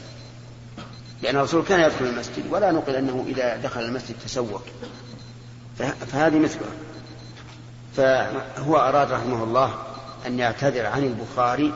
لأن 1.22 1.36
الرسول 1.36 1.64
كان 1.64 1.80
يدخل 1.80 2.04
المسجد 2.04 2.44
ولا 2.50 2.70
نقل 2.70 2.96
أنه 2.96 3.24
إذا 3.28 3.56
دخل 3.56 3.80
المسجد 3.80 4.14
تسوك 4.24 4.64
فهذه 5.78 6.38
مثلها 6.38 6.72
فهو 7.96 8.76
أراد 8.76 9.12
رحمه 9.12 9.44
الله 9.44 9.74
أن 10.26 10.38
يعتذر 10.38 10.86
عن 10.86 11.04
البخاري 11.04 11.72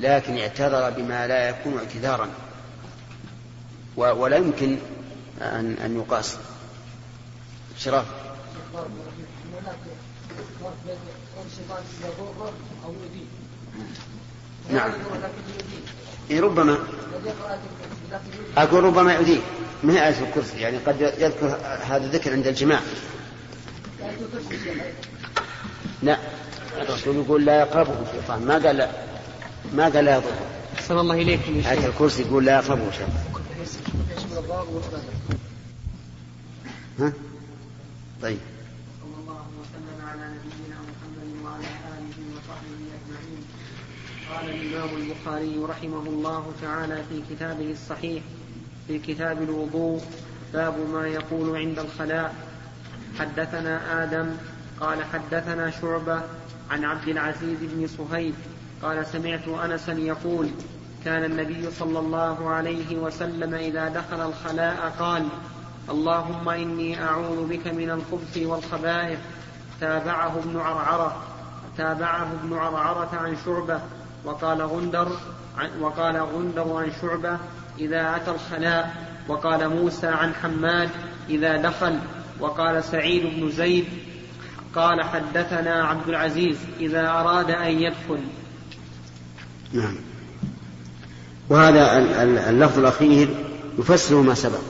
لكن 0.00 0.38
اعتذر 0.38 0.90
بما 0.90 1.26
لا 1.26 1.48
يكون 1.48 1.78
اعتذارا. 1.78 2.28
ولا 3.96 4.36
يمكن 4.36 4.78
أن 5.40 5.76
أن 5.84 5.96
يقاس. 5.96 6.36
شرف 7.78 8.04
نعم. 14.70 14.92
إيه 16.30 16.40
ربما. 16.40 16.78
أقول 18.56 18.84
ربما 18.84 19.14
يؤذيه. 19.14 19.40
ما 19.84 19.92
هي 19.92 20.08
آية 20.08 20.28
الكرسي؟ 20.28 20.60
يعني 20.60 20.78
قد 20.78 21.00
يذكر 21.00 21.46
هذا 21.88 22.04
الذكر 22.04 22.32
عند 22.32 22.46
الجماع. 22.46 22.80
لا. 26.02 26.18
الرسول 26.80 27.16
يقول 27.16 27.44
لا 27.44 27.60
يقربه 27.60 27.94
الشيطان. 28.08 28.42
ما 28.42 28.54
قال 28.54 28.76
لا. 28.76 28.90
ما 29.74 29.84
قال 29.84 30.04
لا 30.04 30.16
يضره. 30.16 30.46
أحسن 30.74 30.98
الله 30.98 31.14
إليكم 31.14 31.62
آية 31.70 31.86
الكرسي 31.86 32.22
يقول 32.22 32.44
لا 32.44 32.56
يقربه 32.58 32.88
الشيطان. 32.88 33.24
ها؟ 36.98 37.12
طيب 38.22 38.38
صلى 39.00 39.16
الله 39.20 39.46
وسلم 39.60 40.06
على 40.06 40.20
نبينا 40.20 40.78
محمد 40.90 41.44
وعلى 41.44 41.64
اله 41.64 42.18
وصحبه 42.34 42.80
اجمعين 42.98 43.42
قال 44.34 44.50
الإمام 44.50 44.88
البخاري 44.96 45.58
رحمه 45.68 46.02
الله 46.06 46.52
تعالى 46.62 47.02
في 47.08 47.22
كتابه 47.30 47.70
الصحيح 47.72 48.22
في 48.86 48.98
كتاب 48.98 49.42
الوضوء 49.42 50.00
باب 50.52 50.74
ما 50.92 51.06
يقول 51.06 51.56
عند 51.56 51.78
الخلاء. 51.78 52.34
حدثنا 53.18 54.04
آدم 54.04 54.30
قال 54.80 55.04
حدثنا 55.04 55.70
شعبة 55.70 56.22
عن 56.70 56.84
عبد 56.84 57.08
العزيز 57.08 57.58
بن 57.60 57.86
صهيب 57.86 58.34
قال 58.82 59.06
سمعت 59.06 59.48
انسا 59.48 59.92
يقول 59.92 60.50
كان 61.04 61.24
النبي 61.24 61.70
صلى 61.70 61.98
الله 61.98 62.50
عليه 62.50 62.96
وسلم 62.96 63.54
إذا 63.54 63.88
دخل 63.88 64.20
الخلاء 64.20 64.92
قال 64.98 65.28
اللهم 65.90 66.48
إني 66.48 67.02
أعوذ 67.02 67.46
بك 67.46 67.66
من 67.66 67.90
الخبث 67.90 68.36
والخبائث. 68.36 69.18
تابعه 69.80 70.38
ابن 70.38 70.56
عرعرة 70.56 71.22
تابعه 71.76 72.32
ابن 72.32 72.52
عرعرة 72.56 73.10
عن 73.12 73.36
شعبة 73.44 73.80
وقال 74.24 74.62
غندر 74.62 75.08
وقال 75.80 76.16
غندر 76.16 76.76
عن 76.76 76.92
شعبة 77.02 77.38
إذا 77.78 78.16
أتى 78.16 78.30
الخلاء 78.30 78.94
وقال 79.28 79.68
موسى 79.68 80.06
عن 80.06 80.34
حماد 80.34 80.90
إذا 81.28 81.56
دخل 81.56 81.98
وقال 82.40 82.84
سعيد 82.84 83.40
بن 83.40 83.50
زيد 83.50 83.84
قال 84.74 85.02
حدثنا 85.02 85.84
عبد 85.84 86.08
العزيز 86.08 86.56
إذا 86.80 87.08
أراد 87.08 87.50
أن 87.50 87.82
يدخل. 87.82 88.20
نعم. 89.72 89.96
وهذا 91.48 91.98
اللفظ 92.50 92.78
الأخير 92.78 93.28
يفسر 93.78 94.20
ما 94.20 94.34
سبق. 94.34 94.60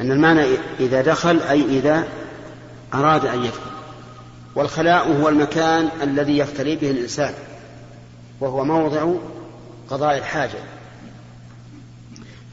أن 0.00 0.12
المعنى 0.12 0.44
إذا 0.80 1.02
دخل 1.02 1.40
أي 1.40 1.78
إذا 1.78 2.08
أراد 2.94 3.26
أن 3.26 3.44
يدخل. 3.44 3.70
والخلاء 4.54 5.12
هو 5.12 5.28
المكان 5.28 5.88
الذي 6.02 6.38
يختلي 6.38 6.76
به 6.76 6.90
الإنسان. 6.90 7.34
وهو 8.40 8.64
موضع 8.64 9.12
قضاء 9.90 10.18
الحاجة. 10.18 10.58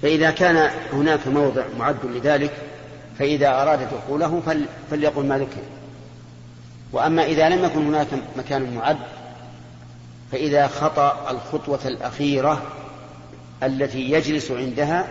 فإذا 0.01 0.31
كان 0.31 0.71
هناك 0.93 1.27
موضع 1.27 1.63
معد 1.79 2.05
لذلك 2.05 2.51
فإذا 3.19 3.61
أراد 3.61 3.79
دخوله 3.93 4.41
فليقل 4.91 5.25
ما 5.25 5.37
ذكر. 5.37 5.61
وأما 6.91 7.23
إذا 7.23 7.49
لم 7.49 7.65
يكن 7.65 7.87
هناك 7.87 8.07
مكان 8.37 8.75
معد 8.75 8.97
فإذا 10.31 10.67
خطأ 10.67 11.31
الخطوة 11.31 11.79
الأخيرة 11.85 12.61
التي 13.63 14.11
يجلس 14.11 14.51
عندها 14.51 15.07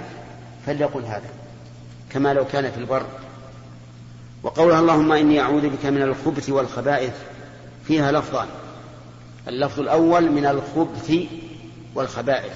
فليقل 0.66 1.04
هذا 1.04 1.30
كما 2.10 2.34
لو 2.34 2.44
كان 2.44 2.70
في 2.70 2.78
البر. 2.78 3.02
وقولها 4.42 4.80
اللهم 4.80 5.12
إني 5.12 5.40
أعوذ 5.40 5.68
بك 5.68 5.86
من 5.86 6.02
الخبث 6.02 6.50
والخبائث 6.50 7.14
فيها 7.86 8.12
لفظان. 8.12 8.46
اللفظ 9.48 9.80
الأول 9.80 10.32
من 10.32 10.46
الخبث 10.46 11.14
والخبائث 11.94 12.52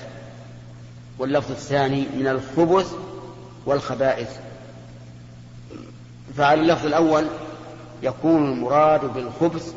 واللفظ 1.18 1.50
الثاني 1.50 2.06
من 2.16 2.26
الخبث 2.26 2.92
والخبائث. 3.66 4.28
فعلى 6.36 6.60
اللفظ 6.60 6.86
الأول 6.86 7.26
يكون 8.02 8.52
المراد 8.52 9.04
بالخبث 9.14 9.74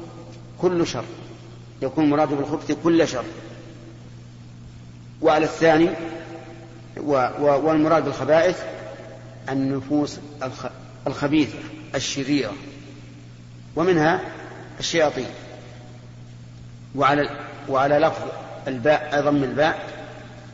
كل 0.62 0.88
شر 0.88 1.06
يكون 1.82 2.04
المراد 2.04 2.30
بالخبث 2.30 2.72
كل 2.84 3.08
شر. 3.08 3.26
وعلى 5.22 5.46
الثاني 5.46 5.90
والمراد 7.38 8.06
بالخبائث 8.06 8.64
النفوس 9.50 10.18
الخبيثة 11.08 11.58
الشريرة 11.96 12.54
ومنها 13.76 14.22
الشياطين. 14.80 15.28
وعلى 16.96 17.30
وعلى 17.70 18.00
لفظ 18.00 18.24
الباء 18.68 19.22
ضم 19.22 19.44
الباء 19.44 19.90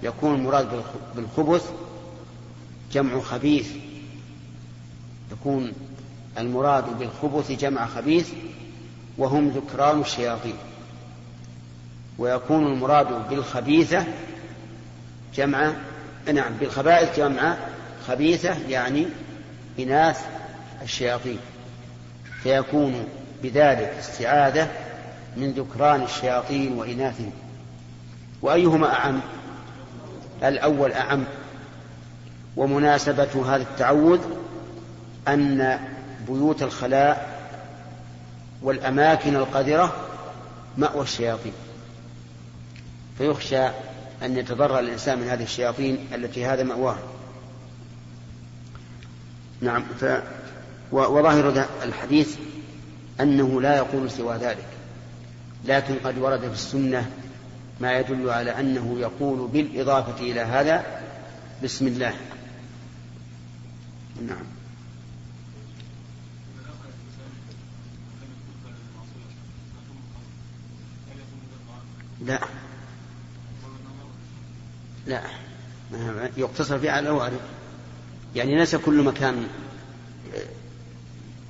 يكون 0.04 0.36
المراد 0.36 0.84
بالخبث 1.16 1.72
جمع 2.92 3.20
خبيث. 3.20 3.70
يكون 5.32 5.74
المراد 6.38 7.00
بالخبث 7.00 7.52
جمع 7.52 7.86
خبيث 7.86 8.30
وهم 9.18 9.50
ذكران 9.50 10.02
الشياطين. 10.02 10.56
ويكون 12.18 12.68
المراد 12.68 13.30
بالخبيثة 13.30 14.06
جمع 15.36 15.74
نعم 16.34 16.54
بالخبائث 16.60 17.20
جمع 17.20 17.58
خبيثة 18.08 18.58
يعني 18.70 19.06
إناث 19.80 20.26
الشياطين. 20.82 21.40
فيكون 22.44 23.08
بذلك 23.44 23.94
استعاذة 24.00 24.85
من 25.38 25.52
ذكران 25.52 26.02
الشياطين 26.02 26.74
وإناثهم 26.74 27.32
وأيهما 28.42 28.94
أعم؟ 28.94 29.20
الأول 30.44 30.92
أعم. 30.92 31.24
ومناسبة 32.58 33.56
هذا 33.56 33.64
التعوذ 33.64 34.20
أن 35.28 35.80
بيوت 36.28 36.64
الخلاء 36.64 37.36
والأماكن 38.62 39.36
القذرة 39.36 39.96
مأوى 40.78 41.04
الشياطين. 41.04 41.54
فيخشى 43.18 43.68
أن 44.24 44.38
يتضرر 44.38 44.80
الإنسان 44.80 45.20
من 45.20 45.28
هذه 45.28 45.44
الشياطين 45.44 46.08
التي 46.14 46.46
هذا 46.46 46.64
مأواها. 46.64 47.00
نعم 49.62 49.84
ف 50.00 50.06
وظاهر 50.92 51.66
الحديث 51.84 52.36
أنه 53.22 53.62
لا 53.62 53.76
يقول 53.78 54.12
سوى 54.12 54.38
ذلك. 54.38 54.75
لكن 55.68 55.96
قد 56.04 56.18
ورد 56.18 56.40
في 56.40 56.54
السنة 56.54 57.12
ما 57.80 58.00
يدل 58.00 58.30
على 58.30 58.60
أنه 58.60 59.00
يقول 59.00 59.48
بالإضافة 59.48 60.24
إلى 60.24 60.42
هذا 60.42 61.02
بسم 61.64 61.88
الله. 61.88 62.14
نعم. 64.22 64.46
لا. 72.26 72.40
لا. 75.08 75.22
يقتصر 76.38 76.80
فيه 76.80 76.92
على 76.92 77.00
الأوارق 77.00 77.42
يعني 78.36 78.58
ليس 78.58 78.76
كل 78.76 79.04
مكان 79.04 79.48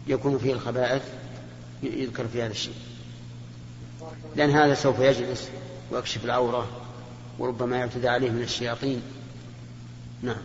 يكون 0.07 0.37
فيه 0.37 0.53
الخبائث 0.53 1.03
يذكر 1.83 2.27
في 2.27 2.43
هذا 2.43 2.51
الشيء. 2.51 2.75
لأن 4.35 4.49
هذا 4.49 4.73
سوف 4.73 4.99
يجلس 4.99 5.49
ويكشف 5.91 6.25
العورة 6.25 6.67
وربما 7.39 7.77
يعتدى 7.77 8.09
عليه 8.09 8.29
من 8.29 8.41
الشياطين. 8.41 9.01
نعم. 10.21 10.35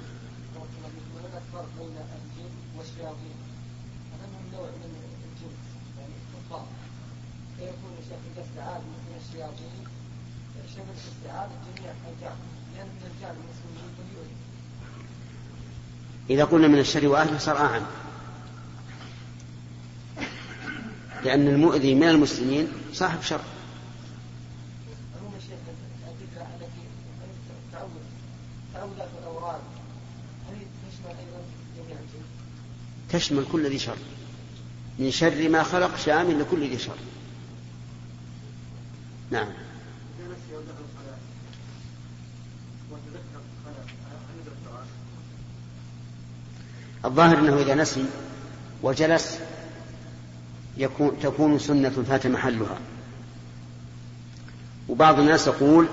إذا 16.31 16.45
قلنا 16.45 16.69
من 16.69 16.79
الشر 16.79 17.09
وأهله 17.09 17.39
صار 17.39 17.57
أعم. 17.57 17.83
لأن 21.25 21.49
المؤذي 21.49 21.95
من 21.95 22.09
المسلمين 22.09 22.69
صاحب 22.93 23.23
شر. 23.23 23.41
تشمل 33.11 33.45
كل 33.53 33.71
ذي 33.71 33.79
شر. 33.79 33.97
من 34.99 35.11
شر 35.11 35.49
ما 35.49 35.63
خلق 35.63 35.97
شامل 35.97 36.41
لكل 36.41 36.71
ذي 36.71 36.79
شر. 36.79 36.97
نعم. 39.31 39.49
الظاهر 47.05 47.39
أنه 47.39 47.57
إذا 47.57 47.75
نسي 47.75 48.05
وجلس 48.83 49.39
يكون 50.77 51.21
تكون 51.23 51.59
سنة 51.59 52.05
فات 52.09 52.27
محلها. 52.27 52.79
وبعض 54.89 55.19
الناس 55.19 55.47
يقول 55.47 55.89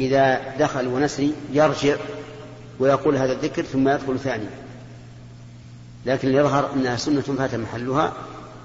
إذا 0.00 0.56
دخل 0.58 0.86
ونسي 0.86 1.34
يرجع 1.52 1.96
ويقول 2.78 3.16
هذا 3.16 3.32
الذكر 3.32 3.62
ثم 3.62 3.88
يدخل 3.88 4.18
ثانيا. 4.18 4.50
لكن 6.06 6.28
يظهر 6.28 6.72
أنها 6.72 6.96
سنة 6.96 7.20
فات 7.20 7.54
محلها 7.54 8.12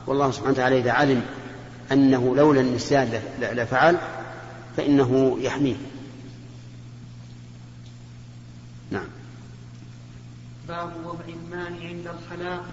والله 0.07 0.31
سبحانه 0.31 0.51
وتعالى 0.51 0.79
إذا 0.79 0.91
علم 0.91 1.21
أنه 1.91 2.35
لولا 2.35 2.61
النسيان 2.61 3.21
لفعل 3.41 3.97
فإنه 4.77 5.37
يحميه. 5.39 5.75
نعم. 8.91 9.07
باب 10.67 10.91
وضع 11.05 11.25
الماء 11.27 11.71
عند 11.71 12.07
الخلاء. 12.07 12.65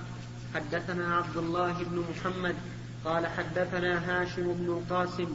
حدثنا 0.54 1.16
عبد 1.16 1.36
الله 1.36 1.72
بن 1.72 2.04
محمد 2.10 2.54
قال 3.04 3.26
حدثنا 3.26 4.22
هاشم 4.22 4.52
بن 4.52 4.66
القاسم 4.66 5.26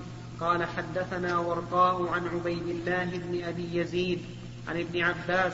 قال 0.42 0.66
حدثنا 0.66 1.38
ورقاء 1.38 2.08
عن 2.08 2.28
عبيد 2.28 2.68
الله 2.68 3.06
بن 3.06 3.44
أبي 3.44 3.78
يزيد 3.78 4.22
عن 4.68 4.80
ابن 4.80 5.02
عباس 5.02 5.54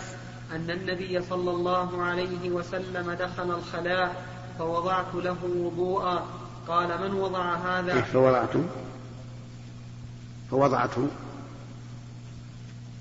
أن 0.51 0.69
النبي 0.69 1.21
صلى 1.21 1.51
الله 1.51 2.01
عليه 2.01 2.49
وسلم 2.49 3.11
دخل 3.11 3.51
الخلاء 3.51 4.25
فوضعت 4.59 5.15
له 5.15 5.37
وضوءا. 5.43 6.25
قال 6.67 7.01
من 7.01 7.13
وضع 7.13 7.55
هذا؟ 7.55 8.01
فوضعت. 8.01 8.57
فوضعته 10.51 11.07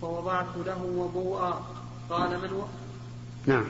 فوضعت 0.01 0.57
له 0.67 0.83
وضوءا. 0.83 1.67
قال 2.11 2.41
من 2.41 2.53
و... 2.53 2.65
نعم. 3.47 3.65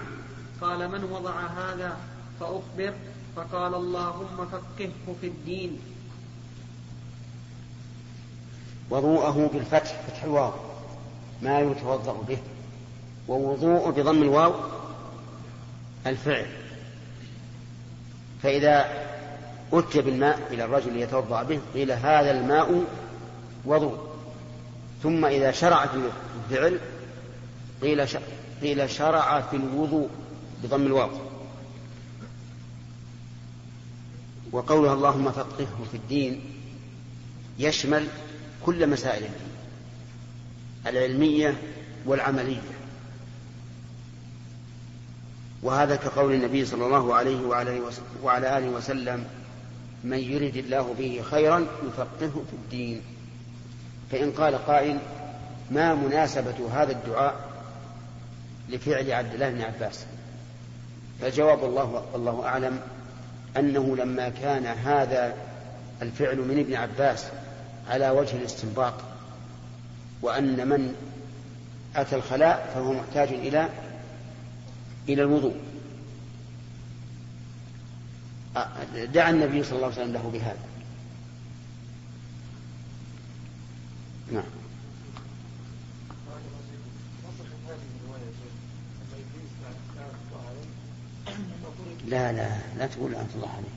قال 0.60 0.88
من 0.90 1.04
وضع 1.04 1.40
هذا؟ 1.40 1.96
فأخبر 2.40 2.94
فقال 3.36 3.74
اللهم 3.74 4.46
فقهه 4.52 5.14
في 5.20 5.26
الدين. 5.26 5.95
وضوءه 8.90 9.50
بالفتح 9.52 10.00
فتح 10.06 10.24
الواو 10.24 10.52
ما 11.42 11.60
يتوضأ 11.60 12.16
به. 12.28 12.38
ووضوء 13.28 13.90
بضم 13.90 14.22
الواو 14.22 14.54
الفعل. 16.06 16.46
فإذا 18.42 18.86
أتي 19.72 20.00
بالماء 20.00 20.38
إلى 20.50 20.64
الرجل 20.64 20.96
يتوضأ 20.96 21.42
به 21.42 21.60
قيل 21.74 21.92
هذا 21.92 22.30
الماء 22.30 22.84
وضوء. 23.64 23.98
ثم 25.02 25.24
إذا 25.24 25.50
شرع 25.50 25.86
في 25.86 26.10
الفعل 26.50 26.78
قيل 27.82 28.06
قيل 28.62 28.90
شرع 28.90 29.40
في 29.40 29.56
الوضوء 29.56 30.08
بضم 30.62 30.82
الواو. 30.82 31.10
وقولها 34.52 34.94
اللهم 34.94 35.32
فقهه 35.32 35.84
في 35.90 35.96
الدين 35.96 36.40
يشمل 37.58 38.08
كل 38.66 38.86
مسائل 38.86 39.22
الدين 39.24 39.40
العلمية 40.86 41.54
والعملية. 42.06 42.60
وهذا 45.62 45.96
كقول 45.96 46.32
النبي 46.32 46.64
صلى 46.64 46.86
الله 46.86 47.14
عليه 47.14 47.46
وعلى 48.22 48.58
آله 48.58 48.68
وسلم 48.68 49.24
من 50.04 50.18
يرد 50.18 50.56
الله 50.56 50.94
به 50.98 51.22
خيرا 51.30 51.66
يفقهه 51.88 52.44
في 52.50 52.52
الدين. 52.52 53.02
فإن 54.10 54.32
قال 54.32 54.66
قائل 54.66 54.98
ما 55.70 55.94
مناسبة 55.94 56.68
هذا 56.72 56.92
الدعاء 56.92 57.34
لفعل 58.68 59.12
عبد 59.12 59.34
الله 59.34 59.50
بن 59.50 59.62
عباس؟ 59.62 60.04
فجواب 61.20 61.64
الله 61.64 62.04
الله 62.14 62.46
أعلم 62.46 62.80
أنه 63.56 63.96
لما 63.96 64.28
كان 64.28 64.66
هذا 64.66 65.34
الفعل 66.02 66.36
من 66.36 66.58
ابن 66.58 66.74
عباس 66.74 67.26
على 67.88 68.10
وجه 68.10 68.36
الاستنباط 68.36 68.94
وأن 70.22 70.68
من 70.68 70.94
أتى 71.96 72.16
الخلاء 72.16 72.70
فهو 72.74 72.92
محتاج 72.92 73.28
إلى 73.28 73.68
إلى 75.08 75.22
الوضوء. 75.22 75.56
دعا 78.94 79.30
النبي 79.30 79.62
صلى 79.62 79.76
الله 79.76 79.86
عليه 79.86 79.96
وسلم 79.96 80.12
له 80.12 80.30
بهذا. 80.30 80.66
نعم. 84.32 84.44
لا 92.06 92.32
لا 92.32 92.58
لا 92.78 92.86
تقول 92.86 93.12
لعنة 93.12 93.28
الله. 93.34 93.48
عليه 93.48 93.76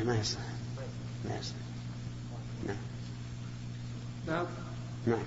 لا 0.00 0.06
ما 0.06 0.20
يصح. 0.20 0.38
ما 1.24 1.38
يصح. 1.38 1.54
نعم. 2.66 2.76
باب. 4.26 4.46
نعم. 5.06 5.22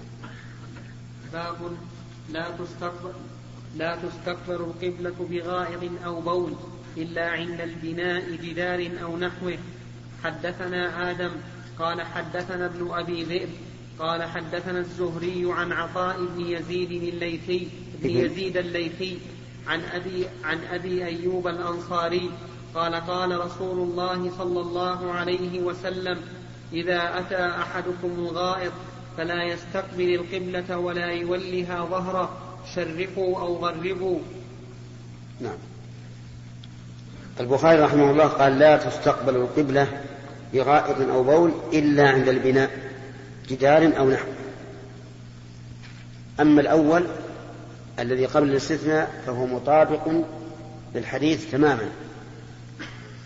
باب. 1.33 1.55
لا 2.29 2.51
تستقبل 2.51 3.13
لا 3.75 3.95
تستقبل 3.95 4.55
القبلة 4.55 5.27
بغائط 5.29 6.03
أو 6.05 6.21
بول 6.21 6.53
إلا 6.97 7.29
عند 7.29 7.61
البناء 7.61 8.35
جدار 8.35 8.89
أو 9.01 9.17
نحوه. 9.17 9.57
حدثنا 10.23 11.11
آدم 11.11 11.31
قال 11.79 12.01
حدثنا 12.01 12.65
ابن 12.65 12.91
أبي 12.91 13.23
ذئب 13.23 13.49
قال 13.99 14.23
حدثنا 14.23 14.79
الزهري 14.79 15.45
عن 15.47 15.71
عطاء 15.71 16.25
بن 16.25 16.41
يزيد 16.41 16.91
الليثي 16.91 17.67
بن 18.03 18.09
يزيد 18.09 18.57
الليثي 18.57 19.17
عن 19.67 19.81
أبي 19.81 20.25
عن 20.43 20.63
أبي 20.63 21.05
أيوب 21.05 21.47
الأنصاري 21.47 22.31
قال 22.75 22.95
قال 22.95 23.39
رسول 23.39 23.89
الله 23.89 24.31
صلى 24.37 24.61
الله 24.61 25.11
عليه 25.11 25.61
وسلم 25.61 26.21
إذا 26.73 27.19
أتى 27.19 27.45
أحدكم 27.45 28.11
الغائط 28.17 28.71
فلا 29.17 29.43
يستقبل 29.43 30.13
القبلة 30.13 30.77
ولا 30.77 31.11
يولها 31.11 31.85
ظهره 31.85 32.29
شرقوا 32.75 33.39
أو 33.39 33.55
غربوا. 33.55 34.19
نعم. 35.41 35.57
البخاري 37.39 37.79
رحمه 37.81 38.11
الله 38.11 38.27
قال 38.27 38.59
لا 38.59 38.77
تستقبل 38.77 39.35
القبلة 39.35 39.87
بغائط 40.53 41.09
أو 41.09 41.23
بول 41.23 41.51
إلا 41.73 42.09
عند 42.09 42.27
البناء 42.27 42.71
جدار 43.49 43.91
أو 43.97 44.09
نحو. 44.09 44.27
أما 46.39 46.61
الأول 46.61 47.07
الذي 47.99 48.25
قبل 48.25 48.49
الاستثناء 48.49 49.23
فهو 49.25 49.45
مطابق 49.45 50.11
للحديث 50.95 51.51
تماما. 51.51 51.89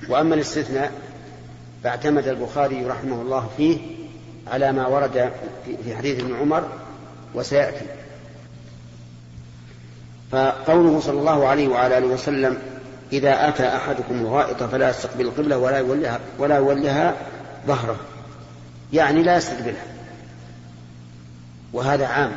وأما 0.10 0.36
الاستثناء 0.36 0.91
فاعتمد 1.84 2.28
البخاري 2.28 2.86
رحمه 2.86 3.22
الله 3.22 3.49
فيه 3.58 3.78
على 4.47 4.72
ما 4.72 4.88
ورد 4.88 5.32
في 5.86 5.95
حديث 5.95 6.20
ابن 6.20 6.36
عمر 6.36 6.68
وسيأتي. 7.36 7.86
فقوله 10.32 10.99
صلى 10.99 11.20
الله 11.20 11.47
عليه 11.47 11.68
وعلى 11.68 11.97
آله 11.97 12.08
وسلم 12.08 12.58
إذا 13.12 13.47
أتى 13.47 13.68
أحدكم 13.68 14.20
الغائط 14.20 14.64
فلا 14.64 14.89
يستقبل 14.89 15.26
القبلة 15.26 15.58
ولا 15.58 15.78
يولها 15.78 16.20
ولا 16.39 16.58
يولها 16.58 17.16
ظهره. 17.68 17.95
يعني 18.93 19.24
لا 19.24 19.38
يستقبلها 19.38 19.86
وهذا 21.74 22.08
عام. 22.08 22.32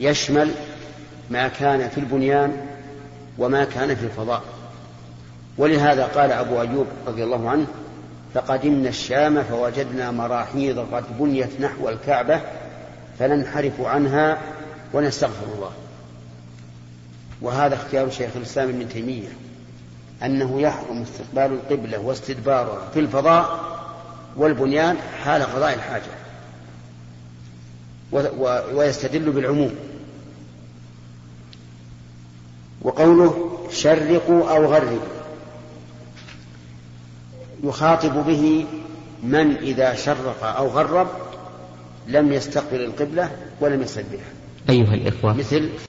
يشمل 0.00 0.50
ما 1.30 1.48
كان 1.48 1.88
في 1.88 1.98
البنيان 1.98 2.66
وما 3.38 3.64
كان 3.64 3.94
في 3.94 4.04
الفضاء. 4.04 4.42
ولهذا 5.60 6.04
قال 6.04 6.32
أبو 6.32 6.60
أيوب 6.60 6.86
رضي 7.06 7.24
الله 7.24 7.50
عنه 7.50 7.66
فقدمنا 8.34 8.88
الشام 8.88 9.42
فوجدنا 9.42 10.10
مراحيض 10.10 10.78
قد 10.94 11.04
بنيت 11.18 11.60
نحو 11.60 11.88
الكعبة 11.88 12.40
فننحرف 13.18 13.80
عنها 13.80 14.38
ونستغفر 14.94 15.54
الله. 15.54 15.70
وهذا 17.42 17.74
اختيار 17.74 18.10
شيخ 18.10 18.30
الإسلام 18.36 18.68
ابن 18.68 18.88
تيمية 18.88 19.28
أنه 20.22 20.60
يحرم 20.60 21.02
استقبال 21.02 21.58
القبلة 21.58 21.98
واستدبارها 21.98 22.88
في 22.94 23.00
الفضاء 23.00 23.60
والبنيان 24.36 24.96
حال 25.24 25.42
قضاء 25.42 25.74
الحاجة 25.74 26.10
ويستدل 28.74 29.30
بالعموم. 29.30 29.74
وقوله 32.82 33.58
شرقوا 33.70 34.50
أو 34.50 34.64
غربوا. 34.64 35.19
يخاطب 37.64 38.26
به 38.26 38.66
من 39.22 39.56
إذا 39.56 39.94
شرق 39.94 40.44
أو 40.44 40.68
غرب 40.68 41.08
لم 42.08 42.32
يستقبل 42.32 42.80
القبلة 42.80 43.30
ولم 43.60 43.82
يستدبرها 43.82 44.30
أيها 44.70 44.94
الإخوة. 44.94 45.32
مثل 45.36 45.70